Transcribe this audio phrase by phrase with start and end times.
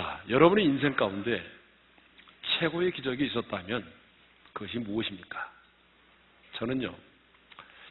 [0.00, 1.44] 자, 여러분의 인생 가운데
[2.40, 3.86] 최고의 기적이 있었다면
[4.54, 5.52] 그것이 무엇입니까?
[6.54, 6.96] 저는요,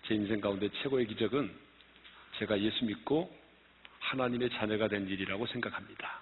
[0.08, 1.56] 제 인생 가운데 최고의 기적은
[2.40, 3.32] 제가 예수 믿고
[4.00, 6.20] 하나님의 자녀가 된 일이라고 생각합니다.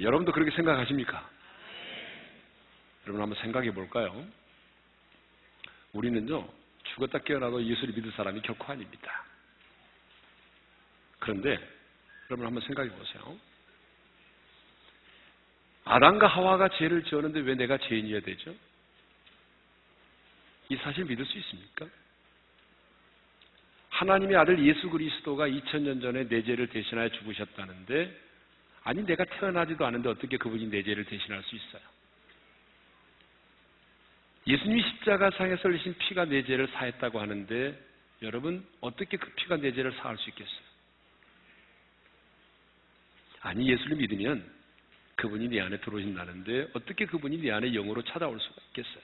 [0.00, 1.28] 여러분도 그렇게 생각하십니까?
[3.06, 4.24] 여러분 한번 생각해 볼까요?
[5.94, 6.48] 우리는요,
[6.94, 9.24] 죽었다 깨어나도 예수를 믿을 사람이 결코 아닙니다.
[11.18, 11.58] 그런데
[12.30, 13.55] 여러분 한번 생각해 보세요.
[15.86, 18.54] 아담과 하와가 죄를 지었는데 왜 내가 죄인이어야 되죠?
[20.68, 21.86] 이 사실 믿을 수 있습니까?
[23.90, 28.20] 하나님의 아들 예수 그리스도가 2000년 전에 내 죄를 대신하여 죽으셨다는데
[28.82, 31.82] 아니 내가 태어나지도 않은데 어떻게 그분이 내 죄를 대신할 수 있어요?
[34.48, 37.80] 예수님이 십자가 상에서 흘리신 피가 내 죄를 사했다고 하는데
[38.22, 40.66] 여러분 어떻게 그 피가 내 죄를 사할 수 있겠어요?
[43.42, 44.55] 아니 예수를 믿으면
[45.16, 49.02] 그분이 내 안에 들어오신다는데 어떻게 그분이 내 안에 영으로 찾아올 수가 있겠어요?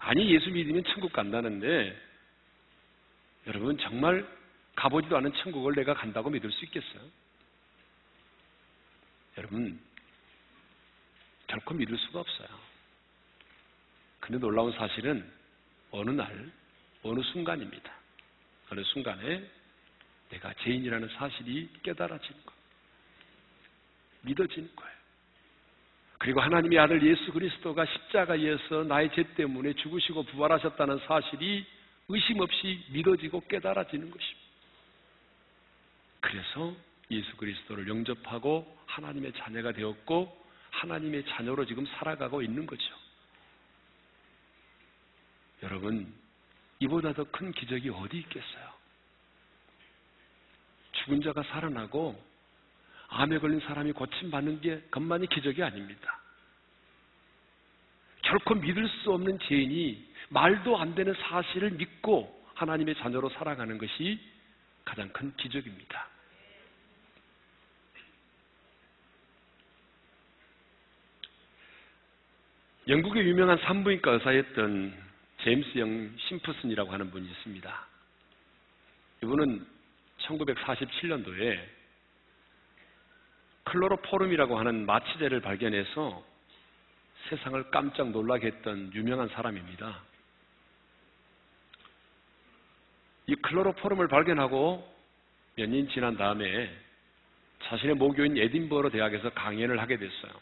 [0.00, 1.98] 아니 예수 믿으면 천국 간다는데
[3.46, 4.26] 여러분 정말
[4.74, 7.02] 가보지도 않은 천국을 내가 간다고 믿을 수 있겠어요?
[9.38, 9.78] 여러분
[11.46, 12.48] 결코 믿을 수가 없어요.
[14.20, 15.30] 근데 놀라운 사실은
[15.90, 16.50] 어느 날
[17.02, 17.92] 어느 순간입니다.
[18.70, 19.46] 어느 순간에
[20.30, 22.53] 내가 죄인이라는 사실이 깨달아지는 것.
[24.24, 24.94] 믿어지는 거예요.
[26.18, 31.66] 그리고 하나님의 아들 예수 그리스도가 십자가에서 나의 죄 때문에 죽으시고 부활하셨다는 사실이
[32.08, 34.40] 의심 없이 믿어지고 깨달아지는 것입니다.
[36.20, 36.74] 그래서
[37.10, 42.94] 예수 그리스도를 영접하고 하나님의 자녀가 되었고 하나님의 자녀로 지금 살아가고 있는 거죠.
[45.62, 46.12] 여러분,
[46.80, 48.74] 이보다 더 큰 기적이 어디 있겠어요?
[50.92, 52.22] 죽은 자가 살아나고
[53.16, 56.20] 암에 걸린 사람이 고침받는 게 것만이 기적이 아닙니다.
[58.22, 64.18] 결코 믿을 수 없는 죄인이 말도 안 되는 사실을 믿고 하나님의 자녀로 살아가는 것이
[64.84, 66.08] 가장 큰 기적입니다.
[72.88, 75.04] 영국의 유명한 산부인과 의사였던
[75.42, 77.86] 제임스 영 심프슨이라고 하는 분이 있습니다.
[79.22, 79.66] 이분은
[80.18, 81.73] 1947년도에
[83.64, 86.24] 클로로포름이라고 하는 마취제를 발견해서
[87.28, 90.00] 세상을 깜짝 놀라게 했던 유명한 사람입니다.
[93.26, 94.92] 이 클로로포름을 발견하고
[95.56, 96.70] 몇 년 지난 다음에
[97.62, 100.32] 자신의 모교인 에딘버러 대학에서 강연을 하게 됐어요.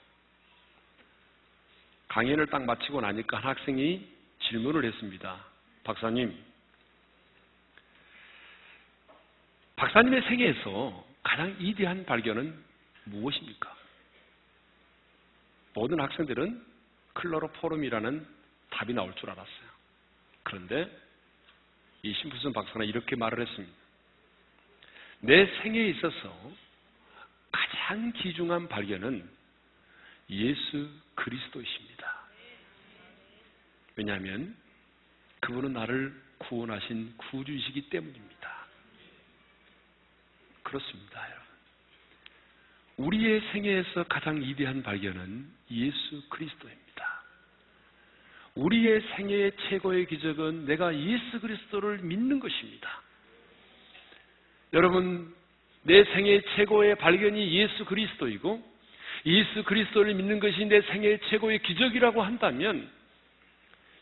[2.08, 4.06] 강연을 딱 마치고 나니까 한 학생이
[4.40, 5.36] 질문을 했습니다.
[5.84, 6.36] 박사님,
[9.76, 12.71] 박사님의 세계에서 가장 이대한 발견은
[13.04, 13.74] 무엇입니까?
[15.74, 16.64] 모든 학생들은
[17.14, 18.26] 클로로포름이라는
[18.70, 19.72] 답이 나올 줄 알았어요.
[20.42, 20.90] 그런데
[22.02, 23.74] 이 심프슨 박사는 이렇게 말을 했습니다.
[25.20, 26.52] 내 생에 있어서
[27.52, 29.28] 가장 귀중한 발견은
[30.30, 32.22] 예수 그리스도이십니다.
[33.96, 34.56] 왜냐하면
[35.40, 38.66] 그분은 나를 구원하신 구주이시기 때문입니다.
[40.62, 41.41] 그렇습니다.
[42.96, 47.22] 우리의 생애에서 가장 위대한 발견은 예수 그리스도입니다.
[48.54, 53.02] 우리의 생애의 최고의 기적은 내가 예수 그리스도를 믿는 것입니다.
[54.74, 55.34] 여러분,
[55.82, 58.62] 내 생애 최고의 발견이 예수 그리스도이고
[59.26, 62.88] 예수 그리스도를 믿는 것이 내 생애 최고의 기적이라고 한다면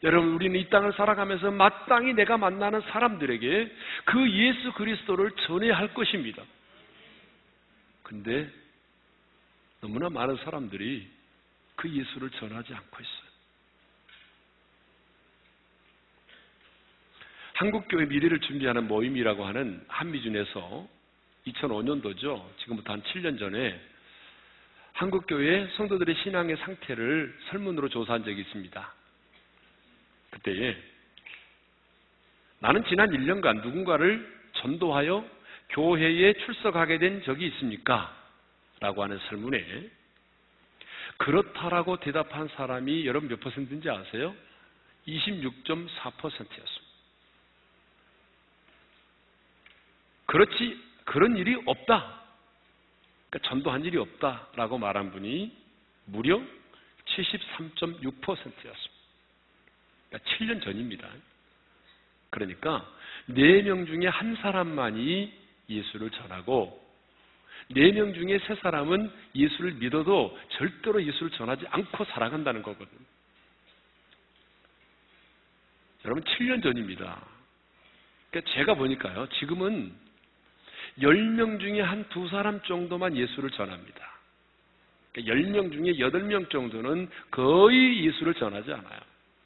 [0.02, 3.72] 여러분 우리는 이 땅을 살아가면서 마땅히 내가 만나는 사람들에게
[4.04, 6.42] 그 예수 그리스도를 전해야 할 것입니다.
[8.02, 8.50] 근데
[9.80, 11.08] 너무나 많은 사람들이
[11.76, 13.30] 그 예수를 전하지 않고 있어요.
[17.54, 20.88] 한국교회 미래를 준비하는 모임이라고 하는 한미준에서
[21.46, 22.56] 2005년도죠.
[22.58, 23.80] 지금부터 한 7년 전에
[24.94, 28.94] 한국교회 성도들의 신앙의 상태를 설문으로 조사한 적이 있습니다.
[30.30, 30.76] 그때에
[32.60, 35.24] 나는 지난 1년간 누군가를 전도하여
[35.70, 38.19] 교회에 출석하게 된 적이 있습니까?
[38.80, 39.90] 라고 하는 설문에
[41.18, 44.34] 그렇다라고 대답한 사람이 여러분 몇 퍼센트인지 아세요?
[45.06, 46.80] 26.4%였습니다.
[50.26, 52.20] 그렇지, 그런 일이 없다.
[53.28, 55.52] 그러니까 전도한 일이 없다라고 말한 분이
[56.06, 56.40] 무려
[57.06, 58.90] 73.6%였습니다.
[60.08, 61.08] 그러니까 7년 전입니다.
[62.30, 62.88] 그러니까
[63.28, 65.32] 4명 중에 한 사람만이
[65.68, 66.79] 예수를 전하고
[67.72, 73.00] 네 명 중에 세 사람은 예수를 믿어도 절대로 예수를 전하지 않고 살아간다는 거거든요.
[76.04, 77.22] 여러분, 7년 전입니다.
[78.30, 79.92] 그러니까 제가 보니까요, 지금은
[80.98, 84.10] 10명 중에 한 두 사람 정도만 예수를 전합니다.
[85.12, 89.00] 그러니까 10명 중에 8명 정도는 거의 예수를 전하지 않아요.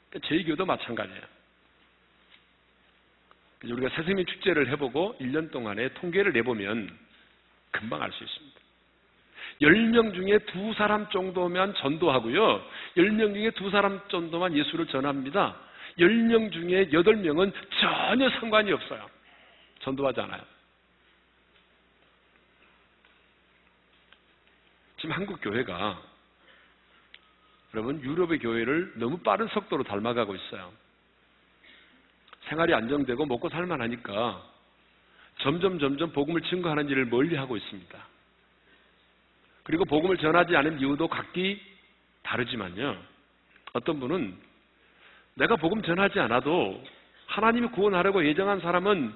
[0.09, 1.21] 그러니까 저희 교도 마찬가지예요.
[3.65, 7.04] 우리가 새생명 축제를 해보고 1년 동안에 통계를 내보면
[7.79, 8.59] 금방 알 수 있습니다.
[9.61, 12.65] 10명 중에 두 사람 정도면 전도하고요.
[12.97, 15.55] 10명 중에 두 사람 정도만 예수를 전합니다.
[15.97, 19.09] 10명 중에 8명은 전혀 상관이 없어요.
[19.79, 20.41] 전도하지 않아요.
[24.97, 26.01] 지금 한국 교회가
[27.73, 30.71] 여러분 유럽의 교회를 너무 빠른 속도로 닮아가고 있어요.
[32.47, 34.54] 생활이 안정되고 먹고 살만하니까
[35.39, 37.97] 점점 점점 복음을 증거하는 일을 멀리 하고 있습니다.
[39.63, 41.61] 그리고 복음을 전하지 않은 이유도 각기
[42.23, 42.97] 다르지만요.
[43.73, 44.35] 어떤 분은
[45.35, 46.81] 내가 복음 전하지 않아도
[47.27, 49.13] 하나님이 구원하려고 예정한 사람은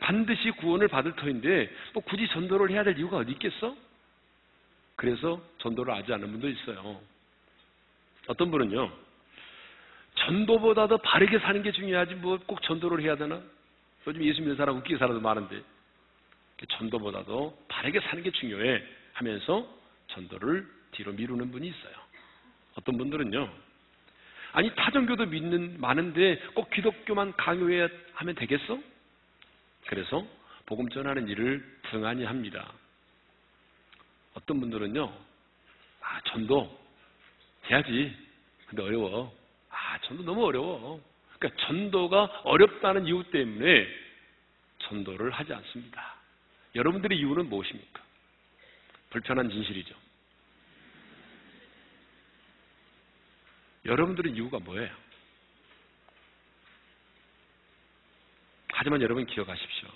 [0.00, 3.76] 반드시 구원을 받을 터인데 뭐 굳이 전도를 해야 될 이유가 어디 있겠어?
[4.94, 7.00] 그래서 전도를 하지 않는 분도 있어요.
[8.28, 8.90] 어떤 분은요,
[10.14, 13.40] 전도보다 도 바르게 사는 게 중요하지 뭐 꼭 전도를 해야 되나?
[14.06, 15.62] 요즘 예수 믿는 사람 웃기게 살아도 많은데
[16.68, 18.82] 전도보다도 바르게 사는 게 중요해
[19.12, 19.68] 하면서
[20.08, 21.94] 전도를 뒤로 미루는 분이 있어요.
[22.76, 23.52] 어떤 분들은요.
[24.52, 28.78] 아니 타종교도 믿는 많은데 꼭 기독교만 강요해야 하면 되겠어?
[29.86, 30.26] 그래서
[30.64, 32.72] 복음 전하는 일을 등한히 합니다.
[34.34, 35.12] 어떤 분들은요.
[36.00, 36.78] 아 전도
[37.68, 38.16] 해야지.
[38.66, 39.34] 근데 어려워.
[39.70, 41.00] 아 전도 너무 어려워.
[41.38, 43.86] 그러니까 전도가 어렵다는 이유 때문에
[44.78, 46.16] 전도를 하지 않습니다.
[46.74, 48.02] 여러분들의 이유는 무엇입니까?
[49.10, 49.94] 불편한 진실이죠.
[53.84, 54.90] 여러분들의 이유가 뭐예요?
[58.72, 59.88] 하지만 여러분 기억하십시오.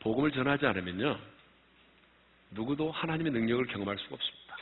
[0.00, 1.18] 복음을 전하지 않으면요.
[2.50, 4.56] 누구도 하나님의 능력을 경험할 수가 없습니다.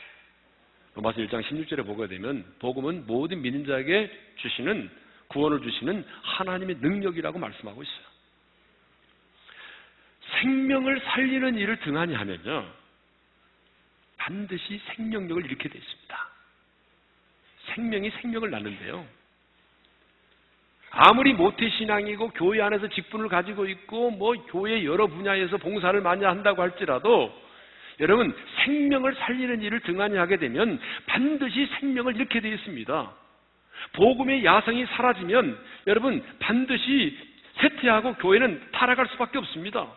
[0.95, 4.89] 로마서 1장 16절에 보게 되면 복음은 모든 믿는 자에게 주시는
[5.27, 8.05] 구원을 주시는 하나님의 능력이라고 말씀하고 있어요.
[10.41, 12.65] 생명을 살리는 일을 등한히 하면요.
[14.17, 16.29] 반드시 생명력을 잃게 되어 있습니다.
[17.73, 19.05] 생명이 생명을 낳는데요.
[20.97, 27.45] 아무리 모태신앙이고 교회 안에서 직분을 가지고 있고 뭐 교회 여러 분야에서 봉사를 많이 한다고 할지라도
[27.99, 33.13] 여러분 생명을 살리는 일을 등한히 하게 되면 반드시 생명을 잃게 되어 있습니다.
[33.93, 37.17] 복음의 야성이 사라지면 여러분 반드시
[37.59, 39.87] 쇠퇴하고 교회는 타락할 수밖에 없습니다.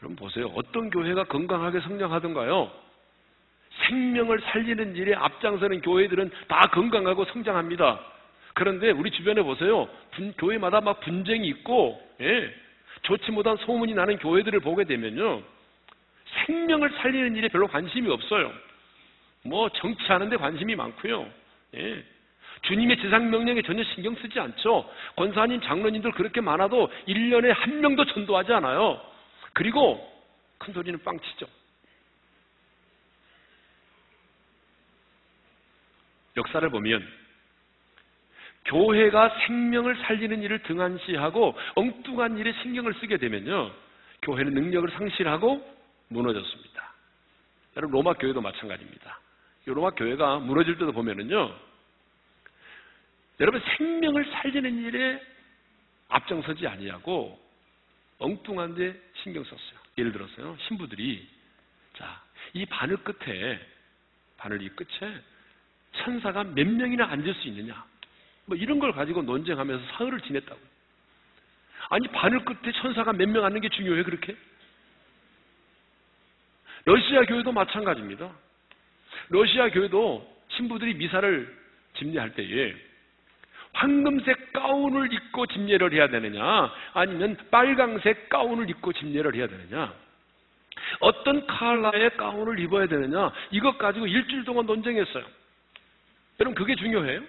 [0.00, 0.50] 여러분 보세요.
[0.54, 2.70] 어떤 교회가 건강하게 성장하던가요?
[3.88, 8.00] 생명을 살리는 일에 앞장서는 교회들은 다 건강하고 성장합니다.
[8.54, 9.88] 그런데 우리 주변에 보세요.
[10.12, 12.54] 분, 교회마다 막 분쟁이 있고, 예,
[13.02, 15.42] 좋지 못한 소문이 나는 교회들을 보게 되면요.
[16.46, 18.50] 생명을 살리는 일에 별로 관심이 없어요.
[19.48, 21.28] 뭐 정치하는데 관심이 많고요.
[21.76, 22.04] 예.
[22.62, 24.90] 주님의 지상명령에 전혀 신경 쓰지 않죠.
[25.16, 29.00] 권사님, 장로님들 그렇게 많아도 1년에 한 명도 전도하지 않아요.
[29.52, 30.00] 그리고
[30.58, 31.46] 큰 소리는 빵치죠.
[36.36, 37.06] 역사를 보면
[38.66, 43.70] 교회가 생명을 살리는 일을 등한시하고 엉뚱한 일에 신경을 쓰게 되면요.
[44.22, 45.64] 교회는 능력을 상실하고
[46.08, 46.92] 무너졌습니다.
[47.76, 49.18] 여러분 로마 교회도 마찬가지입니다.
[49.74, 51.54] 로마 교회가 무너질 때도 보면은요.
[53.40, 55.20] 여러분 생명을 살리는 일에
[56.08, 57.38] 앞장서지 아니하고
[58.18, 59.78] 엉뚱한 데 신경 썼어요.
[59.98, 60.56] 예를 들어서요.
[60.60, 61.28] 신부들이
[61.94, 63.60] 자, 이 바늘 끝에
[64.36, 65.20] 바늘 이 끝에
[65.92, 67.84] 천사가 몇 명이나 앉을 수 있느냐.
[68.44, 70.60] 뭐 이런 걸 가지고 논쟁하면서 사흘을 지냈다고.
[71.88, 74.36] 아니 바늘 끝에 천사가 몇 명 앉는 게 중요해 그렇게?
[76.84, 78.32] 러시아 교회도 마찬가지입니다.
[79.28, 81.56] 러시아 교회도 신부들이 미사를
[81.94, 82.74] 집례할 때에
[83.72, 89.92] 황금색 가운을 입고 집례를 해야 되느냐 아니면 빨강색 가운을 입고 집례를 해야 되느냐
[91.00, 95.24] 어떤 컬러의 가운을 입어야 되느냐 이것 가지고 일주일 동안 논쟁했어요.
[96.40, 97.22] 여러분 그게 중요해요?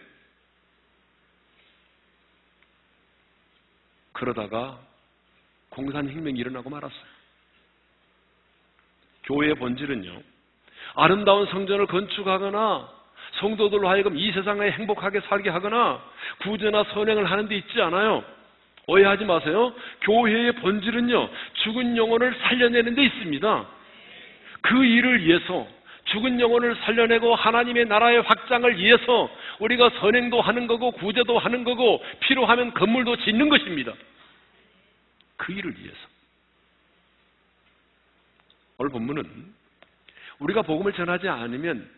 [4.13, 4.79] 그러다가
[5.69, 7.17] 공산혁명이 일어나고 말았어요.
[9.23, 10.21] 교회의 본질은요.
[10.97, 12.89] 아름다운 성전을 건축하거나
[13.39, 16.01] 성도들로 하여금 이 세상에 행복하게 살게 하거나
[16.39, 18.23] 구제나 선행을 하는 데 있지 않아요.
[18.87, 19.73] 오해하지 마세요.
[20.01, 23.65] 교회의 본질은요, 죽은 영혼을 살려내는 데 있습니다.
[24.61, 25.67] 그 일을 위해서
[26.05, 32.73] 죽은 영혼을 살려내고 하나님의 나라의 확장을 위해서 우리가 선행도 하는 거고 구제도 하는 거고 필요하면
[32.73, 33.93] 건물도 짓는 것입니다.
[35.35, 35.97] 그 일을 위해서.
[38.79, 39.57] 오늘 본문은
[40.39, 41.89] 우리가 복음을 전하지 않으면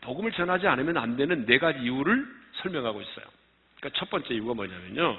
[0.00, 2.26] 복음을 전하지 않으면 안 되는 네 가지 이유를
[2.62, 3.26] 설명하고 있어요.
[3.76, 5.18] 그러니까 첫 번째 이유가 뭐냐면요.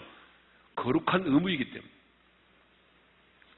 [0.76, 1.90] 거룩한 의무이기 때문에.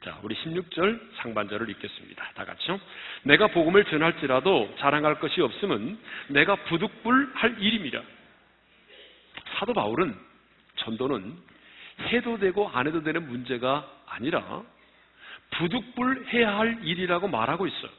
[0.04, 2.32] 자, 우리 16절 상반절을 읽겠습니다.
[2.34, 2.80] 다 같이요.
[3.24, 6.00] 내가 복음을 전할지라도 자랑할 것이 없으면
[6.30, 8.02] 내가 부득불할 일임이라.
[9.60, 10.18] 사도 바울은
[10.78, 11.38] 전도는
[12.08, 14.64] 해도 되고 안 해도 되는 문제가 아니라
[15.52, 17.92] 부득불해야 할 일이라고 말하고 있어요.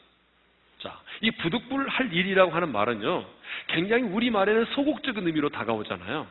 [0.82, 3.24] 자, 이 부득불 할 일이라고 하는 말은요,
[3.68, 6.26] 굉장히 우리말에는 소극적인 의미로 다가오잖아요.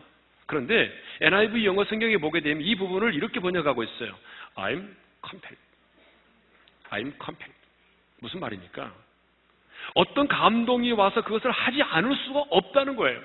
[0.45, 0.91] 그런데
[1.21, 4.13] NIV 영어 성경에 보게 되면 이 부분을 이렇게 번역하고 있어요.
[4.55, 4.89] I'm
[5.25, 5.61] compelled.
[6.89, 7.53] I'm compelled.
[8.19, 8.91] 무슨 말입니까?
[9.95, 13.21] 어떤 감동이 와서 그것을 하지 않을 수가 없다는 거예요.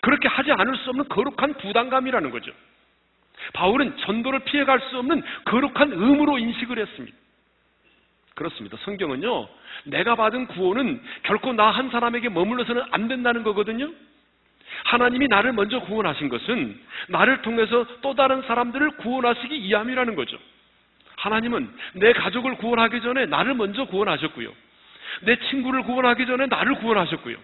[0.00, 2.52] 그렇게 하지 않을 수 없는 거룩한 부담감이라는 거죠.
[3.52, 7.21] 바울은 전도를 피해갈 수 없는 거룩한 의무로 인식을 했습니다.
[8.34, 8.76] 그렇습니다.
[8.84, 9.48] 성경은요,
[9.84, 13.90] 내가 받은 구원은 결코 나 한 사람에게 머물러서는 안 된다는 거거든요.
[14.84, 20.38] 하나님이 나를 먼저 구원하신 것은 나를 통해서 또 다른 사람들을 구원하시기 위함이라는 거죠.
[21.16, 24.52] 하나님은 내 가족을 구원하기 전에 나를 먼저 구원하셨고요.
[25.22, 27.36] 내 친구를 구원하기 전에 나를 구원하셨고요.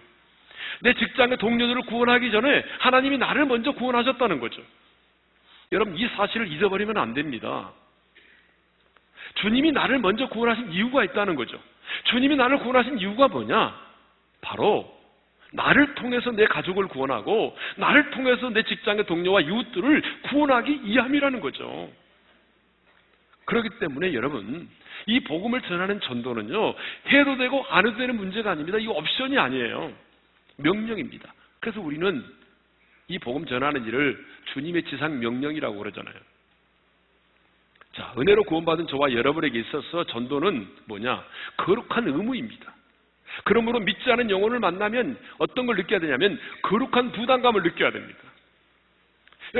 [0.81, 4.61] 내 직장의 동료들을 구원하기 전에 하나님이 나를 먼저 구원하셨다는 거죠.
[5.71, 7.71] 여러분, 이 사실을 잊어버리면 안 됩니다.
[9.41, 11.59] 주님이 나를 먼저 구원하신 이유가 있다는 거죠.
[12.05, 13.75] 주님이 나를 구원하신 이유가 뭐냐?
[14.41, 14.99] 바로
[15.51, 21.91] 나를 통해서 내 가족을 구원하고 나를 통해서 내 직장의 동료와 이웃들을 구원하기 위함이라는 거죠.
[23.45, 24.69] 그렇기 때문에 여러분
[25.07, 26.75] 이 복음을 전하는 전도는요
[27.07, 28.77] 해도 되고 안 해도 되는 문제가 아닙니다.
[28.77, 29.91] 이 옵션이 아니에요.
[30.57, 31.33] 명령입니다.
[31.59, 32.23] 그래서 우리는
[33.07, 36.13] 이 복음 전하는 일을 주님의 지상 명령이라고 그러잖아요.
[37.99, 41.21] 자, 은혜로 구원받은 저와 여러분에게 있어서 전도는 뭐냐?
[41.57, 42.73] 거룩한 의무입니다.
[43.43, 48.19] 그러므로 믿지 않은 영혼을 만나면 어떤 걸 느껴야 되냐면 거룩한 부담감을 느껴야 됩니다.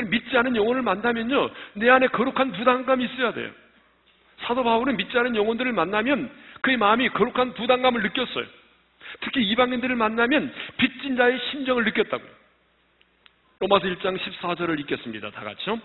[0.10, 3.52] 믿지 않은 영혼을 만나면요, 내 안에 거룩한 부담감이 있어야 돼요.
[4.38, 6.32] 사도 바울은 믿지 않은 영혼들을 만나면
[6.62, 8.46] 그의 마음이 거룩한 부담감을 느꼈어요.
[9.20, 12.30] 특히 이방인들을 만나면 빚진 자의 심정을 느꼈다고요.
[13.62, 15.32] 로마서 1장 14절을 읽겠습니다.
[15.32, 15.78] 다 같이요.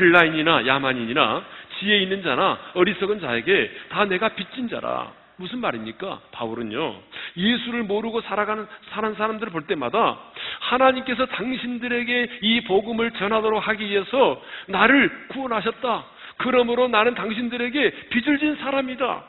[0.00, 1.44] 헬라인이나 야만인이나
[1.78, 5.12] 지혜 있는 자나 어리석은 자에게 다 내가 빚진 자라.
[5.36, 6.20] 무슨 말입니까?
[6.32, 7.00] 바울은요,
[7.36, 10.18] 예수를 모르고 살아가는, 사는 사람들을 볼 때마다
[10.60, 16.04] 하나님께서 당신들에게 이 복음을 전하도록 하기 위해서 나를 구원하셨다.
[16.38, 19.24] 그러므로 나는 당신들에게 빚을 진 사람이다.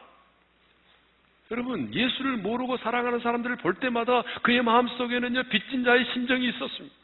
[1.51, 6.98] 여러분, 예수를 모르고 살아가는 사람들을 볼 때마다 그의 마음 속에는요, 빚진 자의 심정이 있었습니다.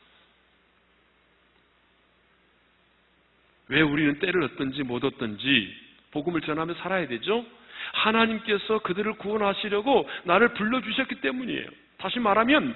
[3.67, 7.45] 왜 우리는 때를 얻든지 못 얻든지 복음을 전하며 살아야 되죠?
[7.93, 11.69] 하나님께서 그들을 구원하시려고 나를 불러주셨기 때문이에요.
[11.97, 12.75] 다시 말하면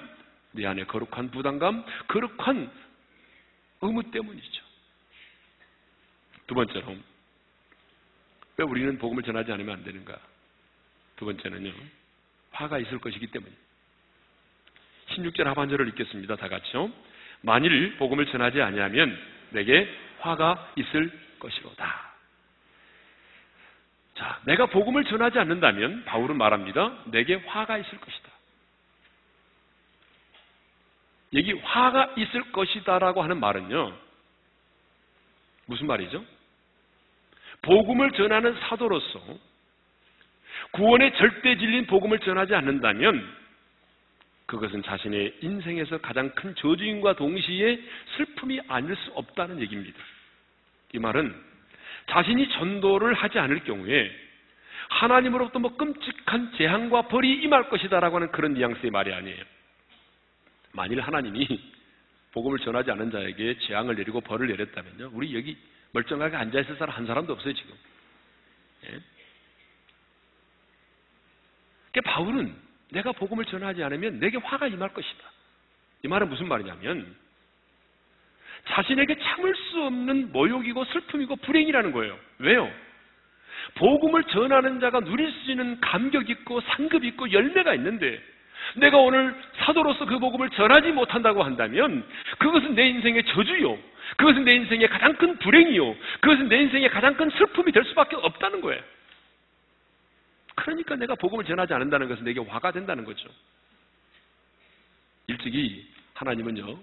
[0.52, 2.70] 내 안에 거룩한 부담감, 거룩한
[3.82, 4.62] 의무 때문이죠.
[6.46, 6.96] 두 번째로
[8.56, 10.18] 왜 우리는 복음을 전하지 않으면 안 되는가?
[11.16, 11.72] 두 번째는요.
[12.50, 13.62] 화가 있을 것이기 때문입니다.
[15.10, 16.36] 16절 하반절을 읽겠습니다.
[16.36, 16.90] 다 같이요.
[17.42, 19.18] 만일 복음을 전하지 아니하면
[19.50, 19.88] 내게
[20.20, 22.10] 화가 있을 것이로다.
[24.14, 26.92] 자, 내가 복음을 전하지 않는다면 바울은 말합니다.
[27.06, 28.30] 내게 화가 있을 것이다.
[31.34, 33.96] 여기 화가 있을 것이다라고 하는 말은요.
[35.66, 36.24] 무슨 말이죠?
[37.62, 39.20] 복음을 전하는 사도로서
[40.72, 43.36] 구원의 절대 진리인 복음을 전하지 않는다면
[44.50, 47.80] 그것은 자신의 인생에서 가장 큰 저주인과 동시에
[48.16, 49.96] 슬픔이 아닐 수 없다는 얘기입니다.
[50.92, 51.32] 이 말은
[52.08, 54.10] 자신이 전도를 하지 않을 경우에
[54.88, 59.40] 하나님으로부터 뭐 끔찍한 재앙과 벌이 임할 것이다라고 하는 그런 뉘앙스의 말이 아니에요.
[60.72, 61.46] 만일 하나님이
[62.32, 65.10] 복음을 전하지 않은 자에게 재앙을 내리고 벌을 내렸다면요.
[65.12, 65.56] 우리 여기
[65.92, 67.72] 멀쩡하게 앉아있을 사람 한 사람도 없어요, 지금.
[68.86, 69.00] 예?
[71.92, 75.24] 그러니까 바울은 내가 복음을 전하지 않으면 내게 화가 임할 것이다.
[76.02, 77.14] 이 말은 무슨 말이냐면
[78.68, 82.18] 자신에게 참을 수 없는 모욕이고 슬픔이고 불행이라는 거예요.
[82.38, 82.70] 왜요?
[83.74, 88.22] 복음을 전하는 자가 누릴 수 있는 감격 있고 상급 있고 열매가 있는데
[88.76, 92.04] 내가 오늘 사도로서 그 복음을 전하지 못한다고 한다면
[92.38, 93.78] 그것은 내 인생의 저주요.
[94.16, 95.94] 그것은 내 인생의 가장 큰 불행이요.
[96.20, 98.82] 그것은 내 인생의 가장 큰 슬픔이 될 수밖에 없다는 거예요.
[100.54, 103.28] 그러니까 내가 복음을 전하지 않는다는 것은 내게 화가 된다는 거죠.
[105.26, 106.78] 일찍이 하나님은요,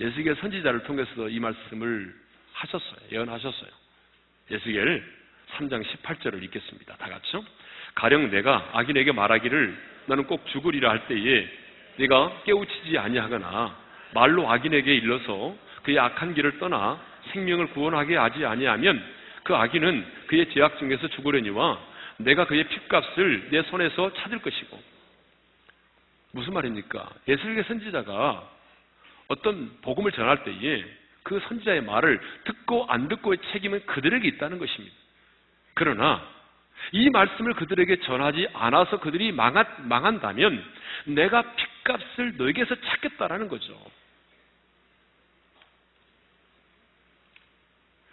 [0.00, 2.14] 예수겔 선지자를 통해서 이 말씀을
[2.52, 2.98] 하셨어요.
[3.12, 3.70] 예언하셨어요.
[4.50, 5.04] 예수겔
[5.56, 6.96] 3장 18절을 읽겠습니다.
[6.96, 7.44] 다 같이요.
[7.94, 11.48] 가령 내가 악인에게 말하기를 너는 꼭 죽으리라 할 때에
[11.96, 13.76] 네가 깨우치지 아니하거나
[14.14, 17.00] 말로 악인에게 일러서 그의 악한 길을 떠나
[17.32, 19.02] 생명을 구원하게 하지 아니하면
[19.44, 21.78] 그 악인은 그의 죄악 중에서 죽으려니와
[22.18, 24.80] 내가 그의 핏값을 내 손에서 찾을 것이고
[26.32, 27.10] 무슨 말입니까?
[27.28, 28.50] 예수의 선지자가
[29.28, 30.84] 어떤 복음을 전할 때에
[31.22, 34.94] 그 선지자의 말을 듣고 안 듣고의 책임은 그들에게 있다는 것입니다.
[35.74, 36.26] 그러나
[36.92, 40.62] 이 말씀을 그들에게 전하지 않아서 그들이 망하, 망한다면
[41.06, 43.80] 내가 핏값을 너에게서 찾겠다라는 거죠.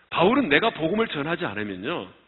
[0.09, 2.20] 바울은 내가 복음을 전하지 않으면요.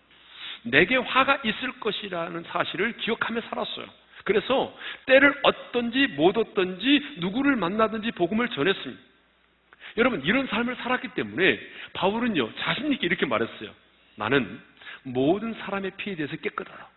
[0.63, 3.85] 내게 화가 있을 것이라는 사실을 기억하며 살았어요.
[4.23, 9.01] 그래서 때를 얻든지 못 얻든지 누구를 만나든지 복음을 전했습니다.
[9.97, 11.59] 여러분 이런 삶을 살았기 때문에
[11.93, 13.71] 바울은요 자신 있게 이렇게 말했어요.
[14.15, 14.59] 나는
[15.03, 16.87] 모든 사람의 피에 대해서 깨끗하다.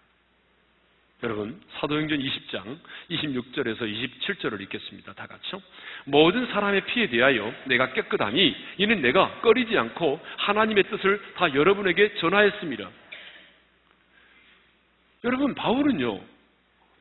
[1.22, 2.78] 여러분 사도행전 20장
[3.10, 5.14] 26절에서 27절을 읽겠습니다.
[5.14, 5.62] 다 같이요.
[6.04, 12.88] 모든 사람의 피에 대하여 내가 깨끗하니 이는 내가 꺼리지 않고 하나님의 뜻을 다 여러분에게 전하였습니다.
[15.26, 16.20] 여러분 바울은요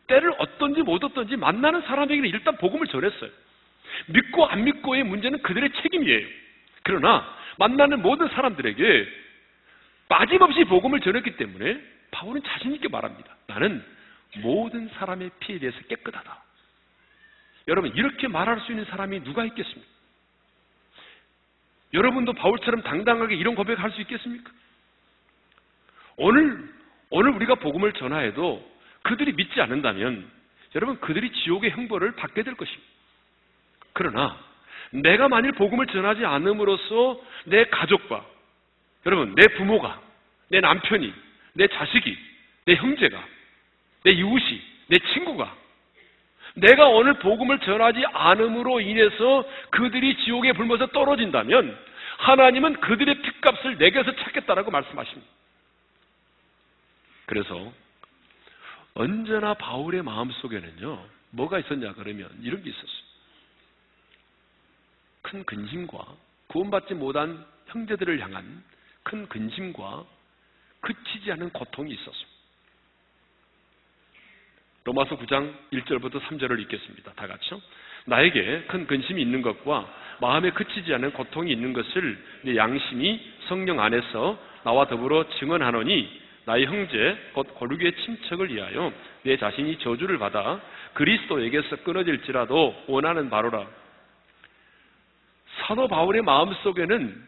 [0.08, 3.30] 때를 어떤지 못 어떤지 만나는 사람에게는 일단 복음을 전했어요.
[4.08, 6.28] 믿고 안 믿고의 문제는 그들의 책임이에요.
[6.84, 7.26] 그러나
[7.58, 9.08] 만나는 모든 사람들에게
[10.10, 13.36] 빠짐없이 복음을 전했기 때문에 바울은 자신있게 말합니다.
[13.48, 13.84] 나는
[14.38, 16.44] 모든 사람의 피에 대해서 깨끗하다.
[17.68, 19.90] 여러분, 이렇게 말할 수 있는 사람이 누가 있겠습니까?
[21.94, 24.52] 여러분도 바울처럼 당당하게 이런 고백할 수 있겠습니까?
[26.18, 26.75] 오늘,
[27.10, 30.30] 오늘 우리가 복음을 전하해도 그들이 믿지 않는다면
[30.76, 32.84] 여러분 그들이 지옥의 형벌을 받게 될 것입니다.
[33.94, 34.38] 그러나
[34.92, 38.26] 내가 만일 복음을 전하지 않음으로써 내 가족과
[39.06, 40.02] 여러분 내 부모가
[40.50, 41.14] 내 남편이
[41.54, 42.18] 내 자식이
[42.66, 43.24] 내 형제가
[44.04, 45.56] 내 이웃이 내 친구가
[46.56, 51.78] 내가 오늘 복음을 전하지 않음으로 인해서 그들이 지옥에 불면서 떨어진다면
[52.18, 55.28] 하나님은 그들의 핏값을 내게서 찾겠다라고 말씀하십니다.
[57.26, 57.74] 그래서
[58.94, 63.06] 언제나 바울의 마음 속에는요, 뭐가 있었냐 그러면 이런 게 있었어요.
[65.22, 66.06] 큰 근심과
[66.48, 68.64] 구원받지 못한 형제들을 향한
[69.04, 70.06] 큰 근심과
[70.82, 72.36] 그치지 않은 고통이 있었습니다.
[74.86, 77.14] 로마서 9장 1절부터 3절을 읽겠습니다.
[77.14, 77.60] 다 같이요.
[78.06, 84.40] 나에게 큰 근심이 있는 것과 마음에 그치지 않은 고통이 있는 것을 내 양심이 성령 안에서
[84.64, 90.62] 나와 더불어 증언하노니 나의 형제 곧 고르기의 침척을 위하여 내 자신이 저주를 받아
[90.94, 93.68] 그리스도에게서 끊어질지라도 원하는 바로라.
[95.58, 97.26] 사도 바울의 마음 속에는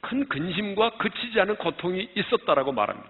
[0.00, 3.08] 큰 근심과 그치지 않은 고통이 있었다라고 말합니다.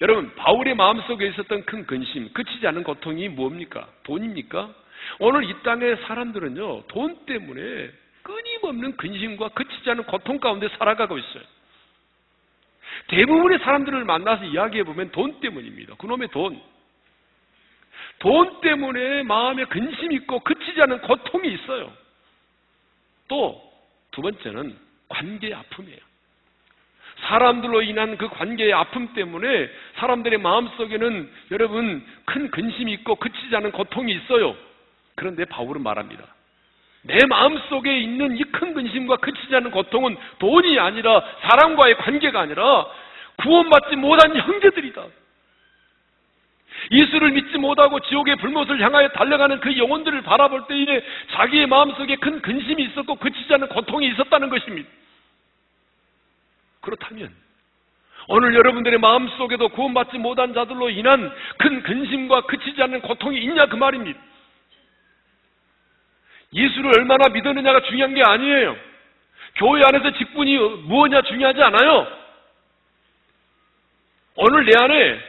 [0.00, 3.86] 여러분, 바울의 마음 속에 있었던 큰 근심, 그치지 않은 고통이 뭡니까?
[4.02, 4.74] 돈입니까?
[5.20, 7.90] 오늘 이 땅의 사람들은요, 돈 때문에
[8.22, 11.42] 끊임없는 근심과 그치지 않은 고통 가운데 살아가고 있어요.
[13.08, 15.96] 대부분의 사람들을 만나서 이야기해 보면 돈 때문입니다.
[15.96, 16.60] 그놈의 돈.
[18.18, 21.92] 돈 때문에 마음에 근심이 있고 그치지 않은 고통이 있어요.
[23.28, 23.72] 또
[24.12, 25.98] 두 번째는 관계의 아픔이에요.
[27.22, 34.12] 사람들로 인한 그 관계의 아픔 때문에 사람들의 마음속에는 여러분 큰 근심이 있고 그치지 않은 고통이
[34.12, 34.56] 있어요.
[35.14, 36.24] 그런데 바울은 말합니다.
[37.02, 42.86] 내 마음속에 있는 이 큰 근심과 그치지 않는 고통은 돈이 아니라 사람과의 관계가 아니라
[43.38, 45.04] 구원받지 못한 형제들이다.
[46.90, 52.82] 예수를 믿지 못하고 지옥의 불못을 향하여 달려가는 그 영혼들을 바라볼 때에 자기의 마음속에 큰 근심이
[52.84, 54.88] 있었고 그치지 않는 고통이 있었다는 것입니다.
[56.80, 57.32] 그렇다면
[58.28, 64.18] 오늘 여러분들의 마음속에도 구원받지 못한 자들로 인한 큰 근심과 그치지 않는 고통이 있냐 그 말입니다.
[66.54, 68.76] 예수를 얼마나 믿었느냐가 중요한 게 아니에요.
[69.56, 72.06] 교회 안에서 직분이 무엇냐 중요하지 않아요.
[74.36, 75.20] 오늘 내 안에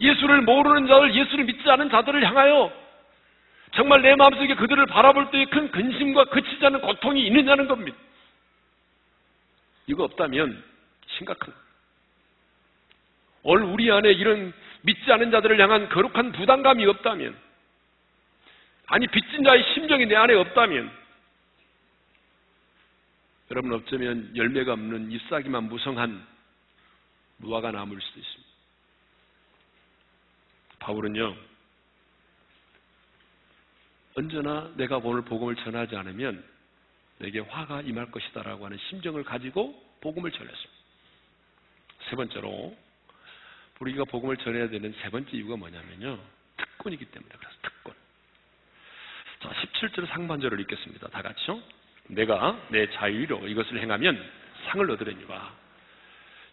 [0.00, 2.72] 예수를 모르는 자들, 예수를 믿지 않은 자들을 향하여
[3.74, 7.96] 정말 내 마음속에 그들을 바라볼 때에 큰 근심과 그치지 않은 고통이 있느냐는 겁니다.
[9.86, 10.62] 이거 없다면
[11.06, 11.54] 심각한
[13.42, 17.34] 오늘 우리 안에 이런 믿지 않은 자들을 향한 거룩한 부담감이 없다면
[18.86, 21.02] 아니 빚진 자의 심정이 내 안에 없다면
[23.50, 26.26] 여러분 어쩌면 열매가 없는 잎사귀만 무성한
[27.38, 28.52] 무화과 나무일 수도 있습니다.
[30.78, 31.36] 바울은요,
[34.16, 36.44] 언제나 내가 오늘 복음을 전하지 않으면
[37.18, 40.82] 내게 화가 임할 것이다라고 하는 심정을 가지고 복음을 전했습니다.
[42.08, 42.76] 세 번째로
[43.80, 46.18] 우리가 복음을 전해야 되는 세 번째 이유가 뭐냐면요.
[46.56, 47.94] 특권이기 때문에 그래서 특권.
[49.42, 51.08] 자, 17절 상반절을 읽겠습니다.
[51.08, 51.60] 다 같이요.
[52.08, 54.22] 내가 내 자유로 이것을 행하면
[54.66, 55.50] 상을 얻으려니와.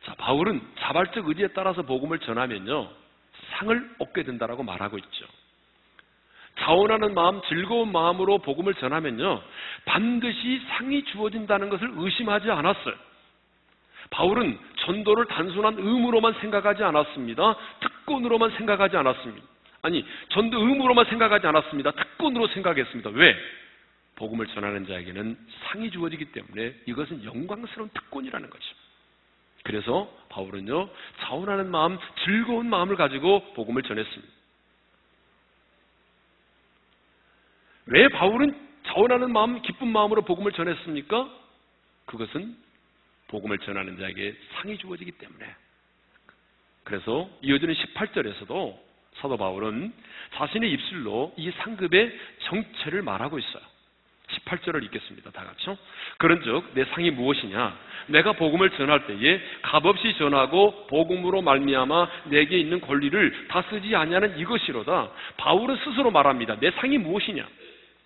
[0.06, 2.90] 자, 바울은 자발적 의지에 따라서 복음을 전하면요.
[3.52, 5.26] 상을 얻게 된다라고 말하고 있죠.
[6.58, 9.42] 자원하는 마음, 즐거운 마음으로 복음을 전하면요.
[9.86, 12.96] 반드시 상이 주어진다는 것을 의심하지 않았어요.
[14.10, 17.56] 바울은 전도를 단순한 의무로만 생각하지 않았습니다.
[17.80, 19.48] 특권으로만 생각하지 않았습니다.
[19.82, 21.92] 아니, 전도 의무로만 생각하지 않았습니다.
[21.92, 23.12] 특권으로 생각했습니다.
[23.12, 23.36] 왜?
[24.16, 28.66] 복음을 전하는 자에게는 상이 주어지기 때문에 이것은 영광스러운 특권이라는 거죠.
[29.64, 30.90] 그래서 바울은요,
[31.22, 34.34] 자원하는 마음, 즐거운 마음을 가지고 복음을 전했습니다.
[37.88, 38.56] 왜 바울은
[38.88, 41.30] 자원하는 마음, 기쁜 마음으로 복음을 전했습니까?
[42.06, 42.58] 그것은
[43.28, 45.46] 복음을 전하는 자에게 상이 주어지기 때문에.
[46.84, 48.89] 그래서 이어지는 18절에서도
[49.22, 49.94] 사도 바울은
[50.36, 53.64] 자신의 입술로 이 상급의 정체를 말하고 있어요.
[54.30, 55.32] 18절을 읽겠습니다.
[55.32, 55.78] 다 같이요.
[56.18, 57.78] 그런 즉 내 상이 무엇이냐?
[58.08, 65.10] 내가 복음을 전할 때에 값없이 전하고 복음으로 말미암아 내게 있는 권리를 다 쓰지 아니하는 이것이로다.
[65.38, 66.60] 바울은 스스로 말합니다.
[66.60, 67.46] 내 상이 무엇이냐?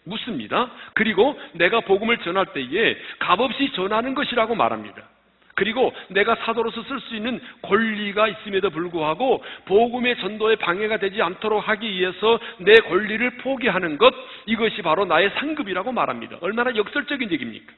[0.05, 0.71] 묻습니다.
[0.93, 5.12] 그리고 내가 복음을 전할 때에 값없이 전하는 것이라고 말합니다.
[5.55, 11.89] 그리고 내가 사도로서 쓸 수 있는 권리가 있음에도 불구하고 복음의 전도에 방해가 되지 않도록 하기
[11.89, 14.13] 위해서 내 권리를 포기하는 것
[14.45, 16.37] 이것이 바로 나의 상급이라고 말합니다.
[16.41, 17.71] 얼마나 역설적인 얘기입니까?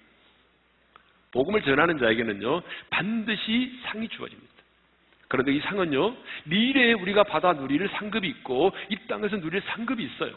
[1.31, 4.53] 복음을 전하는 자에게는요 반드시 상이 주어집니다.
[5.27, 10.33] 그런데 이 상은요 미래에 우리가 받아 누릴 상급이 있고 이 땅에서 누릴 상급이 있어요.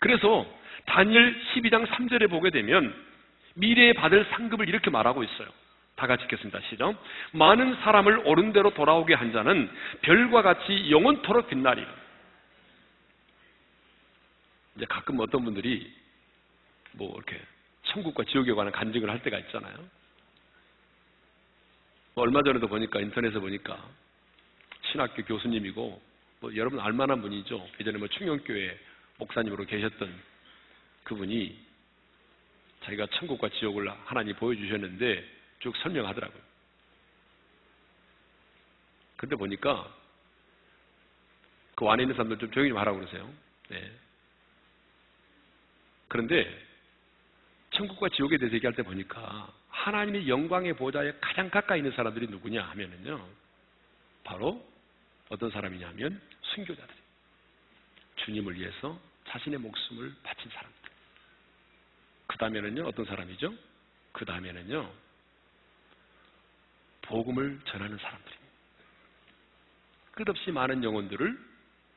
[0.00, 0.46] 그래서
[0.86, 2.92] 다니엘 12장 3절에 보게 되면
[3.54, 5.48] 미래에 받을 상급을 이렇게 말하고 있어요.
[5.98, 6.60] 다 같이 읽겠습니다.
[6.70, 6.94] 시작.
[7.32, 9.68] 많은 사람을 옳은 대로 돌아오게 한 자는
[10.02, 11.92] 별과 같이 영원토록 빛나리라.
[14.76, 15.92] 이제 가끔 어떤 분들이
[16.92, 17.40] 뭐 이렇게
[17.82, 19.74] 천국과 지옥에 관한 간증을 할 때가 있잖아요.
[22.14, 23.84] 뭐 얼마 전에도 보니까 인터넷에 보니까
[24.92, 26.00] 신학교 교수님이고
[26.38, 27.68] 뭐 여러분 알만한 분이죠.
[27.80, 28.78] 예전에 뭐 충영교회
[29.16, 30.14] 목사님으로 계셨던
[31.02, 31.58] 그분이
[32.84, 36.42] 자기가 천국과 지옥을 하나님 보여주셨는데 쭉 설명하더라고요.
[39.16, 39.92] 근데 보니까
[41.74, 43.32] 그 안에 있는 사람들 좀 조용히 좀 하라고 그러세요.
[43.68, 43.92] 네.
[46.08, 46.66] 그런데
[47.70, 53.28] 천국과 지옥에 대해서 얘기할 때 보니까 하나님의 영광의 보좌에 가장 가까이 있는 사람들이 누구냐 하면은요.
[54.24, 54.64] 바로
[55.28, 56.94] 어떤 사람이냐 하면 순교자들.
[58.16, 60.90] 주님을 위해서 자신의 목숨을 바친 사람들.
[62.26, 63.54] 그 다음에는요, 어떤 사람이죠?
[64.12, 64.92] 그 다음에는요,
[67.08, 68.48] 복음을 전하는 사람들입니다.
[70.12, 71.38] 끝없이 많은 영혼들을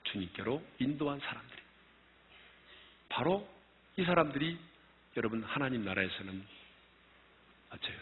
[0.05, 1.61] 주님께로 인도한 사람들이.
[3.09, 3.47] 바로
[3.97, 4.57] 이 사람들이
[5.17, 6.45] 여러분 하나님 나라에서는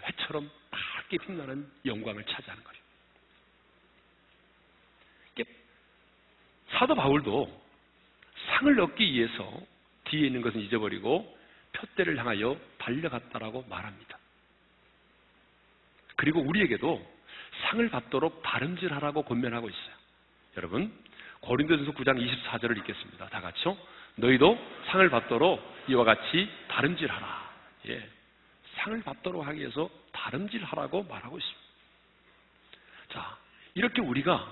[0.07, 2.79] 해처럼 밝게 빛나는 영광을 차지하는 거예요.
[6.71, 7.61] 사도 바울도
[8.47, 9.61] 상을 얻기 위해서
[10.05, 11.37] 뒤에 있는 것은 잊어버리고
[11.73, 14.18] 표대를 향하여 달려갔다라고 말합니다.
[16.19, 17.01] 그리고 우리에게도
[17.61, 19.95] 상을 받도록 다름질하라고 권면하고 있어요.
[20.57, 20.91] 여러분,
[21.39, 23.29] 고린도전서 9장 24절을 읽겠습니다.
[23.29, 23.77] 다 같이요.
[24.15, 27.51] 너희도 상을 받도록 이와 같이 다름질하라.
[27.87, 28.09] 예.
[28.75, 31.61] 상을 받도록 하기 위해서 다름질하라고 말하고 있습니다.
[33.13, 33.37] 자,
[33.75, 34.45] 이렇게 우리가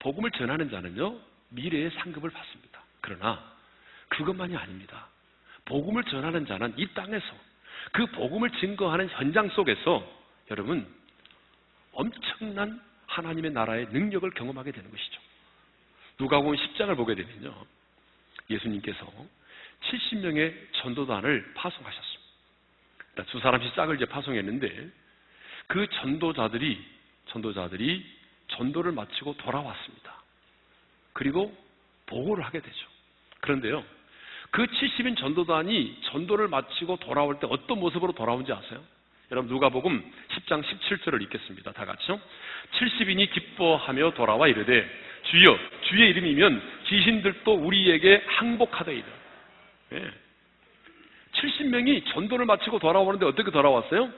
[0.00, 2.82] 복음을 전하는 자는요, 미래의 상급을 받습니다.
[3.00, 3.40] 그러나
[4.08, 5.06] 그것만이 아닙니다.
[5.66, 7.26] 복음을 전하는 자는 이 땅에서
[7.92, 10.04] 그 복음을 증거하는 현장 속에서
[10.50, 11.01] 여러분
[11.92, 15.20] 엄청난 하나님의 나라의 능력을 경험하게 되는 것이죠.
[16.18, 17.54] 누가복음 10장을 보게 되면요.
[18.50, 19.06] 예수님께서
[19.82, 23.24] 70명의 전도단을 파송하셨습니다.
[23.28, 24.90] 두 사람씩 짝을 이제 파송했는데
[25.66, 26.84] 그 전도자들이
[27.26, 28.04] 전도자들이
[28.48, 30.22] 전도를 마치고 돌아왔습니다.
[31.12, 31.56] 그리고
[32.06, 32.88] 보고를 하게 되죠.
[33.40, 33.84] 그런데요.
[34.50, 38.82] 그 70인 전도단이 전도를 마치고 돌아올 때 어떤 모습으로 돌아온지 아세요?
[39.32, 41.72] 여러분 누가복음 10장 17절을 읽겠습니다.
[41.72, 42.20] 다 같이요.
[42.72, 44.86] 70인이 기뻐하며 돌아와 이르되
[45.22, 49.08] 주여 주의 이름이면 귀신들도 우리에게 항복하더이다.
[49.88, 50.02] 네.
[50.02, 50.10] 예.
[51.32, 54.10] 70명이 전도를 마치고 돌아오는데 어떻게 돌아왔어요?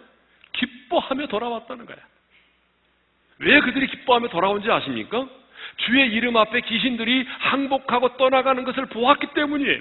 [0.53, 1.99] 기뻐하며 돌아왔다는 거야.
[3.39, 5.29] 왜 그들이 기뻐하며 돌아온지 아십니까?
[5.77, 9.81] 주의 이름 앞에 귀신들이 항복하고 떠나가는 것을 보았기 때문이에요.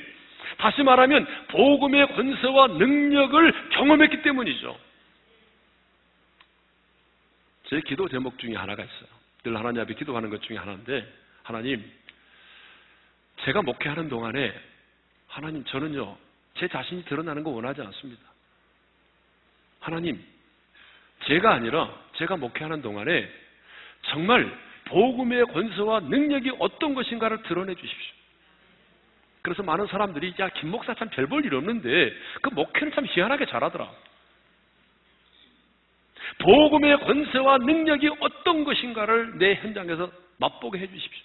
[0.59, 4.92] 다시 말하면 복음의 권세와 능력을 경험했기 때문이죠.
[7.67, 9.09] 제 기도 제목 중에 하나가 있어요.
[9.43, 11.05] 늘 하나님 앞에 기도하는 것 중에 하나인데
[11.43, 11.83] 하나님
[13.43, 14.53] 제가 목회하는 동안에
[15.27, 16.17] 하나님 저는요
[16.55, 18.21] 제 자신이 드러나는 거 원하지 않습니다.
[19.79, 20.23] 하나님
[21.25, 23.29] 제가 아니라 제가 목회하는 동안에
[24.03, 28.13] 정말 복음의 권세와 능력이 어떤 것인가를 드러내 주십시오.
[29.41, 33.45] 그래서 많은 사람들이 야 김 목사 참 별 볼 일 없는데 그 목회는 참 희한하게
[33.45, 33.89] 잘하더라.
[36.39, 41.23] 복음의 권세와 능력이 어떤 것인가를 내 현장에서 맛보게 해 주십시오.